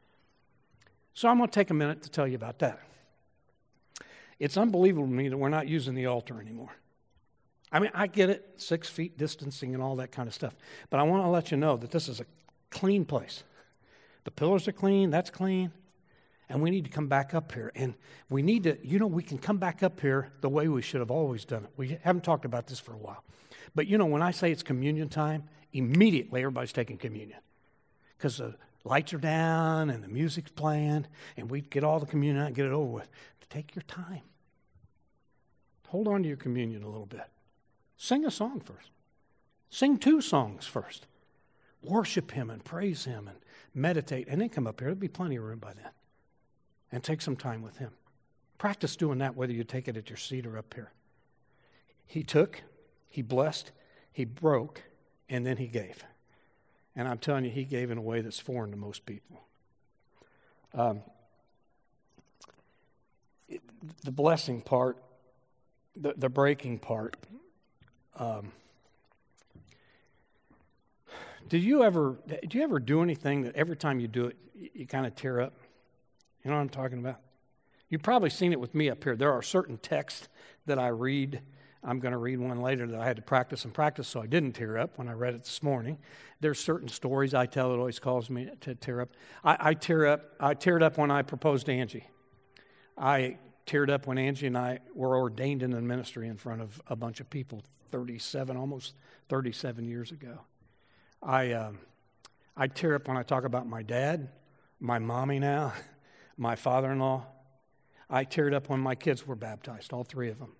So 1.14 1.28
I'm 1.28 1.38
going 1.38 1.49
to 1.49 1.55
take 1.55 1.71
a 1.71 1.75
minute 1.75 2.02
to 2.02 2.11
tell 2.11 2.26
you 2.26 2.35
about 2.35 2.59
that. 2.59 2.81
It's 4.38 4.57
unbelievable 4.57 5.07
to 5.07 5.12
me 5.12 5.28
that 5.28 5.37
we're 5.37 5.49
not 5.49 5.69
using 5.69 5.95
the 5.95 6.07
altar 6.07 6.40
anymore. 6.40 6.73
I 7.73 7.80
mean, 7.80 7.90
I 7.94 8.06
get 8.06 8.30
it, 8.30 8.54
six 8.56 8.88
feet 8.88 9.18
distancing 9.18 9.75
and 9.75 9.82
all 9.82 9.96
that 9.96 10.12
kind 10.12 10.28
of 10.28 10.35
stuff. 10.35 10.54
But 10.88 11.00
I 11.00 11.02
want 11.02 11.25
to 11.25 11.28
let 11.28 11.50
you 11.50 11.56
know 11.56 11.76
that 11.76 11.90
this 11.90 12.08
is 12.08 12.20
a 12.20 12.26
clean 12.70 13.04
place. 13.04 13.42
The 14.25 14.30
pillars 14.30 14.68
are 14.68 14.73
clean, 14.73 15.11
that's 15.11 15.30
clean. 15.30 15.73
And 16.49 16.62
we 16.62 16.70
need 16.70 16.85
to 16.85 16.90
come 16.90 17.08
back 17.08 17.35
up 17.35 17.50
here. 17.50 17.73
And 17.75 17.94
we 18.30 18.40
need 18.40 18.64
to, 18.64 18.78
you 18.87 19.00
know, 19.00 19.08
we 19.08 19.25
can 19.25 19.37
come 19.37 19.58
back 19.58 19.82
up 19.82 20.00
here 20.00 20.30
the 20.42 20.49
way 20.49 20.68
we 20.68 20.80
should 20.80 21.00
have 21.00 21.11
always 21.11 21.44
done 21.44 21.64
it. 21.64 21.70
We 21.76 21.99
haven't 22.02 22.23
talked 22.23 22.44
about 22.44 22.68
this 22.68 22.78
for 22.78 22.92
a 22.92 22.99
while. 22.99 23.25
But, 23.75 23.88
you 23.88 23.99
know, 23.99 24.06
when 24.06 24.23
I 24.23 24.30
say 24.30 24.52
it's 24.52 24.62
communion 24.62 25.08
time, 25.08 25.44
immediately 25.73 26.40
everybody's 26.40 26.73
taking 26.73 26.99
communion. 26.99 27.40
Because 28.16 28.38
the 28.38 28.54
lights 28.85 29.12
are 29.12 29.18
down 29.18 29.90
and 29.90 30.04
the 30.04 30.08
music's 30.08 30.52
playing, 30.52 31.06
and 31.37 31.50
we 31.50 31.62
get 31.62 31.82
all 31.82 31.99
the 31.99 32.06
communion 32.06 32.42
out 32.42 32.46
and 32.46 32.56
get 32.56 32.66
it 32.66 32.73
over 32.73 32.90
with. 32.90 33.08
Take 33.50 33.75
your 33.75 33.82
time. 33.82 34.23
Hold 35.88 36.08
on 36.08 36.23
to 36.23 36.28
your 36.28 36.37
communion 36.37 36.82
a 36.82 36.88
little 36.88 37.06
bit. 37.06 37.26
Sing 37.96 38.24
a 38.24 38.30
song 38.30 38.60
first. 38.60 38.90
Sing 39.70 39.98
two 39.98 40.20
songs 40.20 40.66
first. 40.66 41.06
Worship 41.82 42.32
Him 42.32 42.50
and 42.50 42.64
praise 42.64 43.04
Him 43.04 43.28
and 43.28 43.38
meditate, 43.74 44.28
and 44.28 44.40
then 44.40 44.48
come 44.48 44.66
up 44.66 44.80
here. 44.80 44.88
There'll 44.88 45.00
be 45.00 45.08
plenty 45.08 45.36
of 45.36 45.44
room 45.44 45.58
by 45.58 45.72
then. 45.72 45.90
And 46.92 47.02
take 47.02 47.20
some 47.20 47.36
time 47.36 47.62
with 47.62 47.78
Him. 47.78 47.92
Practice 48.58 48.96
doing 48.96 49.18
that 49.18 49.36
whether 49.36 49.52
you 49.52 49.64
take 49.64 49.88
it 49.88 49.96
at 49.96 50.08
your 50.08 50.16
seat 50.16 50.46
or 50.46 50.56
up 50.56 50.72
here. 50.74 50.92
He 52.06 52.22
took, 52.22 52.62
He 53.08 53.22
blessed, 53.22 53.72
He 54.12 54.24
broke, 54.24 54.82
and 55.28 55.44
then 55.44 55.56
He 55.56 55.66
gave. 55.66 56.04
And 56.94 57.08
I'm 57.08 57.18
telling 57.18 57.44
you, 57.44 57.50
He 57.50 57.64
gave 57.64 57.90
in 57.90 57.98
a 57.98 58.02
way 58.02 58.20
that's 58.20 58.38
foreign 58.38 58.70
to 58.70 58.76
most 58.76 59.04
people. 59.06 59.42
Um, 60.74 61.00
it, 63.48 63.62
the 64.04 64.12
blessing 64.12 64.60
part 64.60 64.98
the, 65.96 66.14
the 66.16 66.28
breaking 66.28 66.78
part. 66.78 67.16
Um, 68.18 68.52
do 71.49 71.58
you 71.58 71.82
ever 71.82 72.16
do 72.49 72.58
you 72.58 72.64
ever 72.64 72.78
do 72.78 73.02
anything 73.02 73.42
that 73.42 73.54
every 73.54 73.76
time 73.76 74.00
you 74.00 74.08
do 74.08 74.26
it 74.26 74.37
you, 74.54 74.70
you 74.75 74.87
kind 74.87 75.06
of 75.06 75.14
tear 75.14 75.40
up? 75.40 75.52
You 76.42 76.50
know 76.50 76.56
what 76.56 76.62
I'm 76.62 76.68
talking 76.70 76.99
about? 76.99 77.20
You've 77.88 78.02
probably 78.02 78.30
seen 78.30 78.52
it 78.52 78.61
with 78.61 78.75
me 78.75 78.88
up 78.88 79.04
here. 79.04 79.16
There 79.16 79.32
are 79.32 79.42
certain 79.42 79.78
texts 79.78 80.28
that 80.64 80.78
I 80.78 80.88
read. 80.88 81.42
I'm 81.85 82.00
going 82.00 82.12
to 82.12 82.18
read 82.18 82.40
one 82.40 82.61
later 82.61 82.87
that 82.87 82.99
I 82.99 83.04
had 83.04 83.16
to 83.16 83.23
practice 83.23 83.64
and 83.64 83.73
practice, 83.73 84.08
so 84.08 84.20
I 84.20 84.26
didn't 84.26 84.52
tear 84.52 84.76
up 84.76 84.99
when 84.99 85.08
I 85.08 85.12
read 85.12 85.35
it 85.35 85.44
this 85.44 85.62
morning. 85.62 85.99
There's 86.40 86.58
certain 86.58 86.88
stories 86.88 87.32
I 87.32 87.46
tell 87.46 87.70
that 87.70 87.76
always 87.76 88.00
causes 88.00 88.30
me 88.30 88.49
to 88.62 88.75
tear 88.75 89.02
up. 89.02 89.11
I, 89.44 89.56
I 89.61 89.75
tear 89.75 90.06
up. 90.06 90.32
I 90.40 90.54
teared 90.54 90.82
up 90.82 90.99
when 90.99 91.11
I 91.11 91.23
proposed 91.23 91.66
to 91.66 91.73
Angie. 91.73 92.08
I 92.99 93.37
teared 93.66 93.90
up 93.90 94.06
when 94.06 94.18
Angie 94.18 94.46
and 94.46 94.58
I 94.58 94.80
were 94.94 95.16
ordained 95.16 95.62
in 95.62 95.70
the 95.70 95.80
ministry 95.80 96.26
in 96.26 96.37
front 96.37 96.62
of 96.62 96.80
a 96.88 96.96
bunch 96.96 97.20
of 97.20 97.28
people 97.28 97.62
37, 97.90 98.57
almost 98.57 98.95
37 99.28 99.85
years 99.85 100.12
ago. 100.12 100.40
I, 101.23 101.52
um, 101.52 101.78
I 102.57 102.69
tear 102.69 102.95
up 102.95 103.09
when 103.09 103.16
I 103.16 103.23
talk 103.23 103.45
about 103.45 103.66
my 103.66 103.83
dad, 103.83 104.28
my 104.81 104.99
mommy 104.99 105.38
now, 105.38 105.73
my 106.37 106.57
father 106.57 106.93
in 106.93 106.99
law. 106.99 107.26
I 108.09 108.25
teared 108.25 108.55
up 108.55 108.69
when 108.69 108.81
my 108.81 108.95
kids 108.95 109.26
were 109.26 109.35
baptized, 109.35 109.93
all 109.93 110.05
three 110.05 110.31
of 110.31 110.38
them. 110.38 110.52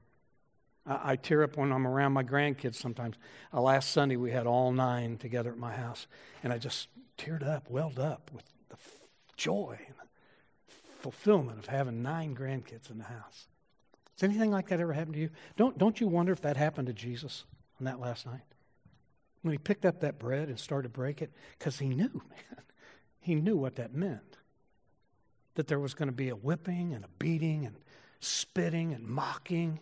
I, 0.87 1.13
I 1.13 1.17
tear 1.17 1.43
up 1.43 1.57
when 1.57 1.73
I'm 1.73 1.87
around 1.87 2.13
my 2.13 2.25
grandkids 2.25 2.75
sometimes. 2.75 3.17
Uh, 3.53 3.61
last 3.61 3.91
Sunday, 3.91 4.17
we 4.17 4.31
had 4.31 4.47
all 4.47 4.73
nine 4.73 5.19
together 5.19 5.51
at 5.51 5.59
my 5.59 5.73
house, 5.73 6.07
and 6.43 6.53
I 6.53 6.59
just 6.59 6.89
teared 7.19 7.47
up, 7.47 7.71
welled 7.71 7.99
up 7.99 8.31
with 8.33 8.45
the 8.69 8.75
f- 8.75 9.01
joy 9.37 9.79
and 9.87 9.95
the 9.97 10.75
fulfillment 11.01 11.59
of 11.59 11.67
having 11.67 12.03
nine 12.03 12.35
grandkids 12.35 12.91
in 12.91 12.99
the 12.99 13.05
house. 13.05 13.47
Has 14.17 14.23
anything 14.23 14.51
like 14.51 14.69
that 14.69 14.81
ever 14.81 14.93
happened 14.93 15.15
to 15.15 15.21
you? 15.21 15.31
Don't, 15.57 15.77
don't 15.77 16.01
you 16.01 16.09
wonder 16.09 16.33
if 16.33 16.41
that 16.43 16.57
happened 16.57 16.87
to 16.89 16.93
Jesus 16.93 17.45
on 17.79 17.85
that 17.85 18.01
last 18.01 18.27
night? 18.27 18.43
when 19.47 19.53
he 19.53 19.59
picked 19.59 19.87
up 19.87 20.01
that 20.01 20.19
bread 20.19 20.49
and 20.49 20.59
started 20.59 20.89
to 20.89 20.93
break 20.93 21.23
it 21.23 21.31
because 21.57 21.79
he 21.79 21.89
knew, 21.89 22.11
man. 22.31 22.65
He 23.21 23.37
knew 23.37 23.57
what 23.57 23.77
that 23.77 23.95
meant. 23.95 24.39
That 25.55 25.69
there 25.69 25.79
was 25.79 25.95
going 25.95 26.09
to 26.09 26.15
be 26.15 26.29
a 26.29 26.37
whipping 26.37 26.93
and 26.93 27.05
a 27.05 27.09
beating 27.19 27.65
and 27.65 27.77
spitting 28.21 28.93
and 28.93 29.07
mocking, 29.07 29.79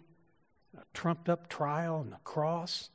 a 0.76 0.82
trumped 0.92 1.30
up 1.30 1.48
trial 1.48 2.00
and 2.00 2.12
a 2.12 2.20
cross. 2.24 2.90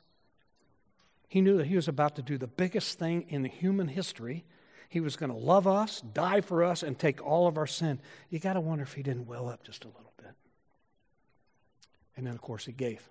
He 1.27 1.41
knew 1.41 1.57
that 1.57 1.67
he 1.67 1.75
was 1.75 1.87
about 1.87 2.15
to 2.17 2.21
do 2.21 2.37
the 2.37 2.47
biggest 2.47 2.99
thing 2.99 3.25
in 3.29 3.45
human 3.45 3.87
history. 3.87 4.45
He 4.89 4.99
was 4.99 5.15
going 5.15 5.31
to 5.31 5.37
love 5.37 5.67
us, 5.67 6.01
die 6.01 6.41
for 6.41 6.63
us, 6.63 6.83
and 6.83 6.97
take 6.97 7.23
all 7.23 7.47
of 7.47 7.57
our 7.57 7.67
sin. 7.67 7.99
You 8.29 8.39
got 8.39 8.53
to 8.53 8.61
wonder 8.61 8.83
if 8.83 8.93
he 8.93 9.03
didn't 9.03 9.27
well 9.27 9.49
up 9.49 9.63
just 9.63 9.85
a 9.85 9.87
little. 9.87 10.08
And 12.19 12.27
then, 12.27 12.33
of 12.33 12.41
course, 12.41 12.65
he 12.65 12.73
gave. 12.73 13.07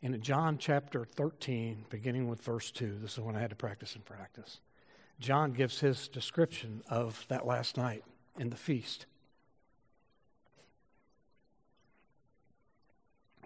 In 0.00 0.22
John 0.22 0.58
chapter 0.58 1.04
13, 1.04 1.86
beginning 1.90 2.28
with 2.28 2.40
verse 2.40 2.70
2, 2.70 2.98
this 3.02 3.14
is 3.14 3.18
when 3.18 3.34
I 3.34 3.40
had 3.40 3.50
to 3.50 3.56
practice 3.56 3.96
and 3.96 4.04
practice. 4.04 4.60
John 5.18 5.52
gives 5.52 5.80
his 5.80 6.06
description 6.06 6.84
of 6.88 7.26
that 7.26 7.44
last 7.44 7.76
night 7.76 8.04
in 8.38 8.50
the 8.50 8.56
feast. 8.56 9.06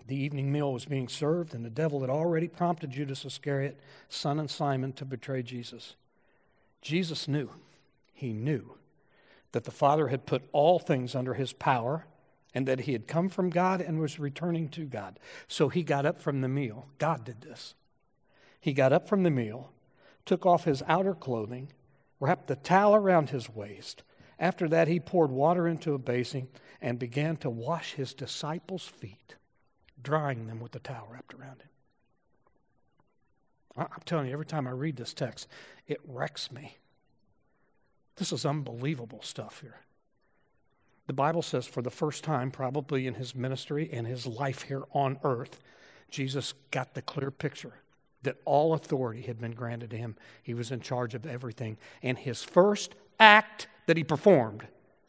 The 0.07 0.17
evening 0.17 0.53
meal 0.53 0.75
was 0.75 0.85
being 0.85 1.09
served, 1.09 1.55
and 1.55 1.65
the 1.65 1.71
devil 1.71 2.03
had 2.03 2.11
already 2.11 2.49
prompted 2.49 2.91
Judas 2.91 3.25
Iscariot, 3.25 3.81
son 4.11 4.39
of 4.39 4.51
Simon, 4.51 4.93
to 4.93 5.07
betray 5.07 5.43
Jesus. 5.43 5.97
Jesus 6.83 7.27
knew, 7.27 7.49
he 8.13 8.35
knew, 8.35 8.77
that 9.53 9.65
the 9.65 9.71
Father 9.71 10.09
had 10.09 10.27
put 10.27 10.43
all 10.53 10.79
things 10.79 11.15
under 11.15 11.33
his 11.33 11.55
power 11.55 12.05
and 12.55 12.67
that 12.67 12.81
he 12.81 12.93
had 12.93 13.07
come 13.07 13.29
from 13.29 13.51
God 13.51 13.81
and 13.81 13.99
was 13.99 14.19
returning 14.19 14.69
to 14.71 14.85
God. 14.85 15.19
So 15.47 15.69
he 15.69 15.83
got 15.83 16.07
up 16.07 16.21
from 16.21 16.41
the 16.41 16.49
meal. 16.49 16.89
God 16.99 17.25
did 17.25 17.43
this. 17.43 17.75
He 18.61 18.73
got 18.73 18.93
up 18.93 19.09
from 19.09 19.23
the 19.23 19.31
meal, 19.31 19.73
took 20.25 20.47
off 20.47 20.65
his 20.65 20.83
outer 20.89 21.15
clothing, 21.15 21.69
wrapped 22.19 22.47
the 22.49 22.57
towel 22.57 22.95
around 22.95 23.31
his 23.31 23.49
waist. 23.49 24.03
After 24.39 24.69
that, 24.69 24.89
he 24.89 25.01
poured 25.01 25.31
water 25.31 25.69
into 25.69 25.95
a 25.95 25.99
basin 25.99 26.49
and 26.81 26.99
began 26.99 27.37
to 27.39 27.51
wash 27.51 27.95
his 27.95 28.13
disciples' 28.13 28.87
feet, 28.87 29.37
drying 30.03 30.47
them 30.47 30.61
with 30.61 30.73
the 30.73 30.79
towel 30.79 31.09
wrapped 31.11 31.35
around 31.35 31.63
him. 31.63 31.69
I'm 33.77 33.89
telling 34.05 34.27
you, 34.27 34.33
every 34.33 34.47
time 34.47 34.67
I 34.67 34.71
read 34.71 34.97
this 34.97 35.13
text, 35.13 35.49
it 35.87 36.01
wrecks 36.07 36.51
me. 36.51 36.79
This 38.17 38.33
is 38.33 38.47
unbelievable 38.47 39.21
stuff 39.23 39.61
here. 39.61 39.81
The 41.07 41.13
Bible 41.13 41.43
says 41.43 41.67
for 41.67 41.83
the 41.83 41.91
first 41.91 42.25
time, 42.25 42.51
probably 42.51 43.07
in 43.07 43.15
his 43.15 43.35
ministry 43.35 43.89
and 43.93 44.07
his 44.07 44.27
life 44.27 44.63
here 44.63 44.83
on 44.93 45.19
earth, 45.23 45.61
Jesus 46.11 46.55
got 46.71 46.95
the 46.95 47.03
clear 47.03 47.31
picture 47.31 47.75
that 48.23 48.37
all 48.45 48.75
authority 48.75 49.23
had 49.23 49.41
been 49.41 49.53
granted 49.53 49.91
to 49.91 49.97
him. 49.97 50.17
He 50.43 50.55
was 50.55 50.73
in 50.73 50.81
charge 50.81 51.15
of 51.15 51.27
everything. 51.27 51.77
And 52.03 52.19
his 52.19 52.43
first 52.43 52.95
act 53.21 53.69
that 53.87 53.97
he 53.97 54.03
performed 54.03 54.67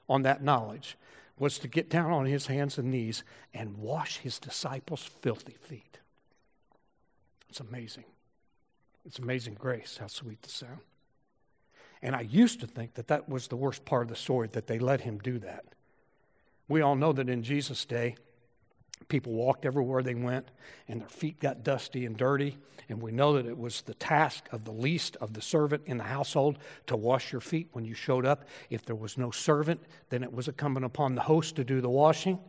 on 0.07 0.21
that 0.21 0.43
knowledge 0.43 0.97
was 1.39 1.57
to 1.59 1.67
get 1.67 1.89
down 1.89 2.11
on 2.11 2.25
his 2.25 2.47
hands 2.47 2.77
and 2.77 2.91
knees 2.91 3.23
and 3.53 3.77
wash 3.77 4.17
his 4.17 4.39
disciples' 4.39 5.03
filthy 5.21 5.55
feet. 5.61 5.99
It's 7.49 7.59
amazing. 7.59 8.05
It's 9.05 9.19
amazing 9.19 9.55
grace, 9.55 9.97
how 9.99 10.07
sweet 10.07 10.41
the 10.43 10.49
sound. 10.49 10.79
And 12.01 12.15
I 12.15 12.21
used 12.21 12.59
to 12.59 12.67
think 12.67 12.93
that 12.95 13.07
that 13.07 13.27
was 13.27 13.47
the 13.47 13.55
worst 13.55 13.85
part 13.85 14.03
of 14.03 14.09
the 14.09 14.15
story, 14.15 14.49
that 14.51 14.67
they 14.67 14.77
let 14.77 15.01
him 15.01 15.17
do 15.17 15.39
that. 15.39 15.65
We 16.67 16.81
all 16.81 16.95
know 16.95 17.13
that 17.13 17.29
in 17.29 17.43
Jesus' 17.43 17.85
day, 17.85 18.15
people 19.07 19.33
walked 19.33 19.65
everywhere 19.65 20.03
they 20.03 20.15
went 20.15 20.49
and 20.87 21.01
their 21.01 21.07
feet 21.07 21.39
got 21.39 21.63
dusty 21.63 22.05
and 22.05 22.17
dirty. 22.17 22.57
And 22.89 23.01
we 23.01 23.11
know 23.11 23.33
that 23.33 23.45
it 23.45 23.57
was 23.57 23.81
the 23.81 23.93
task 23.93 24.47
of 24.51 24.65
the 24.65 24.71
least 24.71 25.17
of 25.17 25.33
the 25.33 25.41
servant 25.41 25.83
in 25.85 25.97
the 25.97 26.03
household 26.03 26.57
to 26.87 26.95
wash 26.95 27.31
your 27.31 27.41
feet 27.41 27.69
when 27.73 27.85
you 27.85 27.93
showed 27.93 28.25
up. 28.25 28.45
If 28.69 28.85
there 28.85 28.95
was 28.95 29.17
no 29.17 29.31
servant, 29.31 29.81
then 30.09 30.23
it 30.23 30.31
was 30.31 30.47
incumbent 30.47 30.85
upon 30.85 31.15
the 31.15 31.21
host 31.21 31.55
to 31.57 31.63
do 31.63 31.81
the 31.81 31.89
washing. 31.89 32.39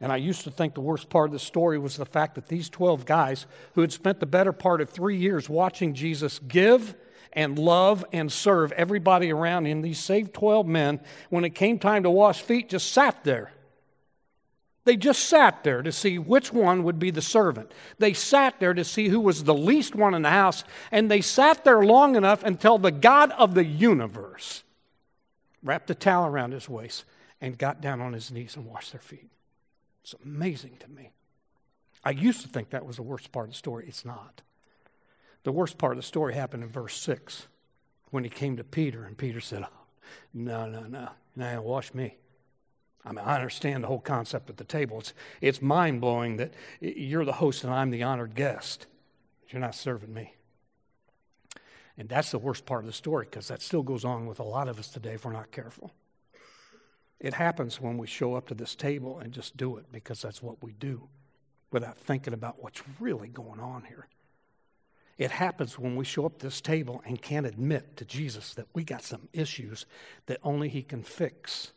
And 0.00 0.12
I 0.12 0.16
used 0.16 0.44
to 0.44 0.50
think 0.50 0.74
the 0.74 0.80
worst 0.80 1.08
part 1.08 1.28
of 1.28 1.32
the 1.32 1.38
story 1.38 1.78
was 1.78 1.96
the 1.96 2.04
fact 2.04 2.34
that 2.34 2.48
these 2.48 2.68
12 2.68 3.06
guys 3.06 3.46
who 3.74 3.80
had 3.80 3.92
spent 3.92 4.20
the 4.20 4.26
better 4.26 4.52
part 4.52 4.80
of 4.80 4.90
three 4.90 5.16
years 5.16 5.48
watching 5.48 5.94
Jesus 5.94 6.38
give 6.40 6.94
and 7.32 7.58
love 7.58 8.04
and 8.12 8.30
serve 8.30 8.72
everybody 8.72 9.32
around 9.32 9.66
him. 9.66 9.82
These 9.82 9.98
saved 9.98 10.34
12 10.34 10.66
men, 10.66 11.00
when 11.30 11.44
it 11.44 11.54
came 11.54 11.78
time 11.78 12.02
to 12.04 12.10
wash 12.10 12.42
feet, 12.42 12.68
just 12.68 12.92
sat 12.92 13.24
there. 13.24 13.52
They 14.84 14.96
just 14.96 15.24
sat 15.24 15.64
there 15.64 15.82
to 15.82 15.90
see 15.90 16.18
which 16.18 16.52
one 16.52 16.82
would 16.82 16.98
be 16.98 17.10
the 17.10 17.22
servant. 17.22 17.72
They 17.98 18.12
sat 18.12 18.60
there 18.60 18.74
to 18.74 18.84
see 18.84 19.08
who 19.08 19.18
was 19.20 19.44
the 19.44 19.54
least 19.54 19.94
one 19.94 20.14
in 20.14 20.22
the 20.22 20.30
house, 20.30 20.62
and 20.92 21.10
they 21.10 21.22
sat 21.22 21.64
there 21.64 21.82
long 21.82 22.16
enough 22.16 22.42
until 22.42 22.76
the 22.76 22.90
God 22.90 23.30
of 23.32 23.54
the 23.54 23.64
universe 23.64 24.62
wrapped 25.62 25.90
a 25.90 25.94
towel 25.94 26.26
around 26.26 26.52
his 26.52 26.68
waist 26.68 27.04
and 27.40 27.56
got 27.56 27.80
down 27.80 28.00
on 28.02 28.12
his 28.12 28.30
knees 28.30 28.56
and 28.56 28.66
washed 28.66 28.92
their 28.92 29.00
feet. 29.00 29.30
It's 30.02 30.14
amazing 30.22 30.76
to 30.80 30.90
me. 30.90 31.10
I 32.04 32.10
used 32.10 32.42
to 32.42 32.48
think 32.48 32.70
that 32.70 32.84
was 32.84 32.96
the 32.96 33.02
worst 33.02 33.32
part 33.32 33.46
of 33.46 33.52
the 33.52 33.56
story. 33.56 33.86
It's 33.88 34.04
not. 34.04 34.42
The 35.44 35.52
worst 35.52 35.78
part 35.78 35.92
of 35.92 35.98
the 35.98 36.02
story 36.02 36.34
happened 36.34 36.62
in 36.62 36.68
verse 36.68 36.96
6 37.00 37.46
when 38.10 38.24
he 38.24 38.30
came 38.30 38.56
to 38.56 38.64
Peter, 38.64 39.04
and 39.04 39.16
Peter 39.16 39.40
said, 39.40 39.62
oh, 39.62 39.68
No, 40.32 40.66
no, 40.66 40.82
no, 40.82 41.10
now 41.36 41.62
wash 41.62 41.94
me. 41.94 42.16
I 43.04 43.12
mean, 43.12 43.24
I 43.24 43.34
understand 43.34 43.84
the 43.84 43.88
whole 43.88 44.00
concept 44.00 44.48
at 44.48 44.56
the 44.56 44.64
table. 44.64 45.00
It's, 45.00 45.12
it's 45.40 45.60
mind 45.60 46.00
blowing 46.00 46.38
that 46.38 46.54
you're 46.80 47.26
the 47.26 47.32
host 47.32 47.62
and 47.62 47.72
I'm 47.72 47.90
the 47.90 48.02
honored 48.02 48.34
guest. 48.34 48.86
But 49.42 49.52
you're 49.52 49.60
not 49.60 49.74
serving 49.74 50.12
me. 50.12 50.34
And 51.98 52.08
that's 52.08 52.30
the 52.30 52.38
worst 52.38 52.64
part 52.64 52.80
of 52.80 52.86
the 52.86 52.94
story 52.94 53.26
because 53.26 53.48
that 53.48 53.60
still 53.60 53.82
goes 53.82 54.04
on 54.04 54.26
with 54.26 54.40
a 54.40 54.44
lot 54.44 54.68
of 54.68 54.78
us 54.78 54.88
today 54.88 55.14
if 55.14 55.24
we're 55.24 55.32
not 55.32 55.52
careful. 55.52 55.92
It 57.20 57.34
happens 57.34 57.80
when 57.80 57.98
we 57.98 58.06
show 58.06 58.34
up 58.34 58.48
to 58.48 58.54
this 58.54 58.74
table 58.74 59.18
and 59.18 59.32
just 59.32 59.56
do 59.56 59.76
it 59.76 59.86
because 59.92 60.22
that's 60.22 60.42
what 60.42 60.62
we 60.62 60.72
do 60.72 61.08
without 61.70 61.98
thinking 61.98 62.32
about 62.32 62.62
what's 62.62 62.82
really 62.98 63.28
going 63.28 63.60
on 63.60 63.84
here. 63.84 64.08
It 65.16 65.30
happens 65.30 65.78
when 65.78 65.94
we 65.94 66.04
show 66.04 66.26
up 66.26 66.38
this 66.38 66.60
table 66.60 67.02
and 67.06 67.20
can't 67.20 67.46
admit 67.46 67.96
to 67.98 68.04
Jesus 68.04 68.54
that 68.54 68.66
we 68.74 68.82
got 68.82 69.02
some 69.02 69.28
issues 69.32 69.86
that 70.26 70.40
only 70.42 70.68
He 70.68 70.82
can 70.82 71.02
fix. 71.02 71.72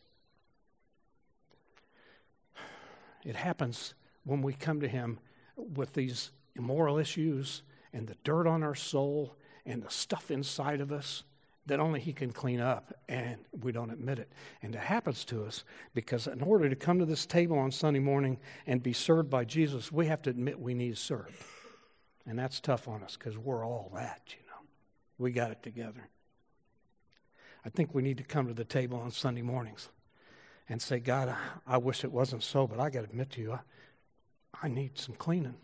It 3.23 3.35
happens 3.35 3.93
when 4.23 4.41
we 4.41 4.53
come 4.53 4.79
to 4.81 4.87
Him 4.87 5.19
with 5.55 5.93
these 5.93 6.31
immoral 6.55 6.97
issues 6.97 7.61
and 7.93 8.07
the 8.07 8.17
dirt 8.23 8.47
on 8.47 8.63
our 8.63 8.75
soul 8.75 9.35
and 9.65 9.83
the 9.83 9.89
stuff 9.89 10.31
inside 10.31 10.81
of 10.81 10.91
us 10.91 11.23
that 11.67 11.79
only 11.79 11.99
He 11.99 12.13
can 12.13 12.31
clean 12.31 12.61
up, 12.61 12.93
and 13.09 13.37
we 13.61 13.71
don't 13.71 13.91
admit 13.91 14.19
it. 14.19 14.31
And 14.61 14.73
it 14.73 14.79
happens 14.79 15.25
to 15.25 15.43
us 15.43 15.63
because, 15.93 16.25
in 16.25 16.41
order 16.41 16.69
to 16.69 16.75
come 16.75 16.97
to 16.99 17.05
this 17.05 17.25
table 17.25 17.59
on 17.59 17.71
Sunday 17.71 17.99
morning 17.99 18.39
and 18.65 18.81
be 18.81 18.93
served 18.93 19.29
by 19.29 19.43
Jesus, 19.43 19.91
we 19.91 20.07
have 20.07 20.21
to 20.23 20.29
admit 20.29 20.59
we 20.59 20.73
need 20.73 20.97
served. 20.97 21.35
And 22.27 22.37
that's 22.37 22.59
tough 22.59 22.87
on 22.87 23.03
us 23.03 23.15
because 23.17 23.37
we're 23.37 23.65
all 23.65 23.89
that, 23.95 24.21
you 24.29 24.45
know. 24.47 24.67
We 25.17 25.31
got 25.31 25.51
it 25.51 25.63
together. 25.63 26.09
I 27.65 27.69
think 27.69 27.95
we 27.95 28.01
need 28.01 28.17
to 28.17 28.23
come 28.23 28.47
to 28.47 28.53
the 28.53 28.65
table 28.65 28.99
on 28.99 29.11
Sunday 29.11 29.41
mornings 29.41 29.89
and 30.69 30.81
say, 30.81 30.99
God, 30.99 31.29
I, 31.29 31.75
I 31.75 31.77
wish 31.77 32.03
it 32.03 32.11
wasn't 32.11 32.43
so, 32.43 32.67
but 32.67 32.79
I 32.79 32.89
got 32.89 32.99
to 32.99 33.05
admit 33.05 33.31
to 33.31 33.41
you, 33.41 33.53
I, 33.53 33.59
I 34.61 34.67
need 34.67 34.99
some 34.99 35.15
cleaning. 35.15 35.55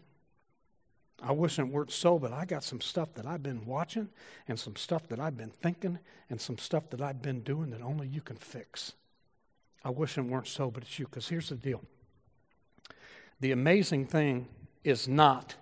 I 1.22 1.32
wish 1.32 1.60
it 1.60 1.64
weren't 1.64 1.92
so, 1.92 2.18
but 2.18 2.34
I 2.34 2.46
got 2.46 2.64
some 2.64 2.82
stuff 2.82 3.14
that 3.16 3.26
I've 3.26 3.44
been 3.44 3.66
watching 3.66 4.10
and 4.48 4.60
some 4.60 4.76
stuff 4.76 5.08
that 5.10 5.20
I've 5.20 5.38
been 5.38 5.52
thinking 5.52 6.00
and 6.30 6.40
some 6.40 6.58
stuff 6.58 6.90
that 6.90 7.02
I've 7.02 7.22
been 7.22 7.42
doing 7.42 7.70
that 7.72 7.82
only 7.82 8.08
you 8.08 8.22
can 8.22 8.36
fix. 8.36 8.94
I 9.86 9.90
wish 9.90 10.18
it 10.18 10.22
weren't 10.22 10.48
so, 10.48 10.72
but 10.72 10.84
it's 10.84 10.98
you. 10.98 11.06
Because 11.06 11.28
here's 11.28 11.50
the 11.50 11.56
deal 11.56 11.82
the 13.40 13.52
amazing 13.52 14.06
thing 14.06 14.48
is 14.84 15.08
not 15.08 15.56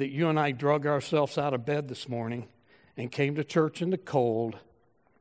that 0.00 0.08
you 0.08 0.30
and 0.30 0.40
I 0.40 0.50
drug 0.50 0.86
ourselves 0.86 1.36
out 1.36 1.52
of 1.52 1.66
bed 1.66 1.88
this 1.88 2.08
morning 2.08 2.48
and 2.96 3.12
came 3.12 3.34
to 3.34 3.44
church 3.44 3.82
in 3.82 3.90
the 3.90 3.98
cold 3.98 4.56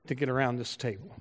to 0.07 0.15
get 0.15 0.29
around 0.29 0.55
this 0.55 0.77
table. 0.77 1.17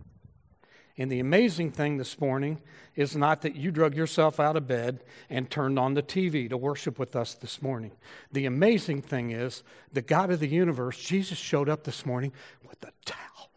And 0.96 1.10
the 1.10 1.18
amazing 1.18 1.72
thing 1.72 1.96
this 1.96 2.20
morning 2.20 2.60
is 2.94 3.16
not 3.16 3.42
that 3.42 3.56
you 3.56 3.72
drug 3.72 3.96
yourself 3.96 4.38
out 4.38 4.54
of 4.54 4.68
bed 4.68 5.02
and 5.28 5.50
turned 5.50 5.76
on 5.76 5.94
the 5.94 6.04
TV 6.04 6.48
to 6.48 6.56
worship 6.56 7.00
with 7.00 7.16
us 7.16 7.34
this 7.34 7.60
morning. 7.60 7.90
The 8.30 8.46
amazing 8.46 9.02
thing 9.02 9.32
is 9.32 9.64
the 9.92 10.02
God 10.02 10.30
of 10.30 10.38
the 10.38 10.46
universe, 10.46 10.96
Jesus, 10.96 11.36
showed 11.36 11.68
up 11.68 11.82
this 11.82 12.06
morning 12.06 12.30
with 12.62 12.80
a 12.84 12.92
towel. 13.04 13.50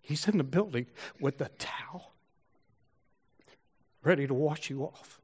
He's 0.00 0.28
in 0.28 0.38
the 0.38 0.44
building 0.44 0.86
with 1.18 1.40
a 1.40 1.48
towel, 1.58 2.12
ready 4.04 4.28
to 4.28 4.34
wash 4.34 4.70
you 4.70 4.84
off. 4.84 5.20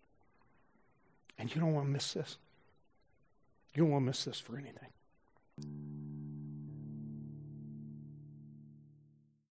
And 1.40 1.52
you 1.54 1.60
don't 1.60 1.72
want 1.72 1.86
to 1.86 1.90
miss 1.90 2.12
this. 2.12 2.36
You 3.74 3.82
don't 3.82 3.92
want 3.92 4.02
to 4.02 4.06
miss 4.08 4.24
this 4.24 4.38
for 4.38 4.58
anything. 4.58 4.90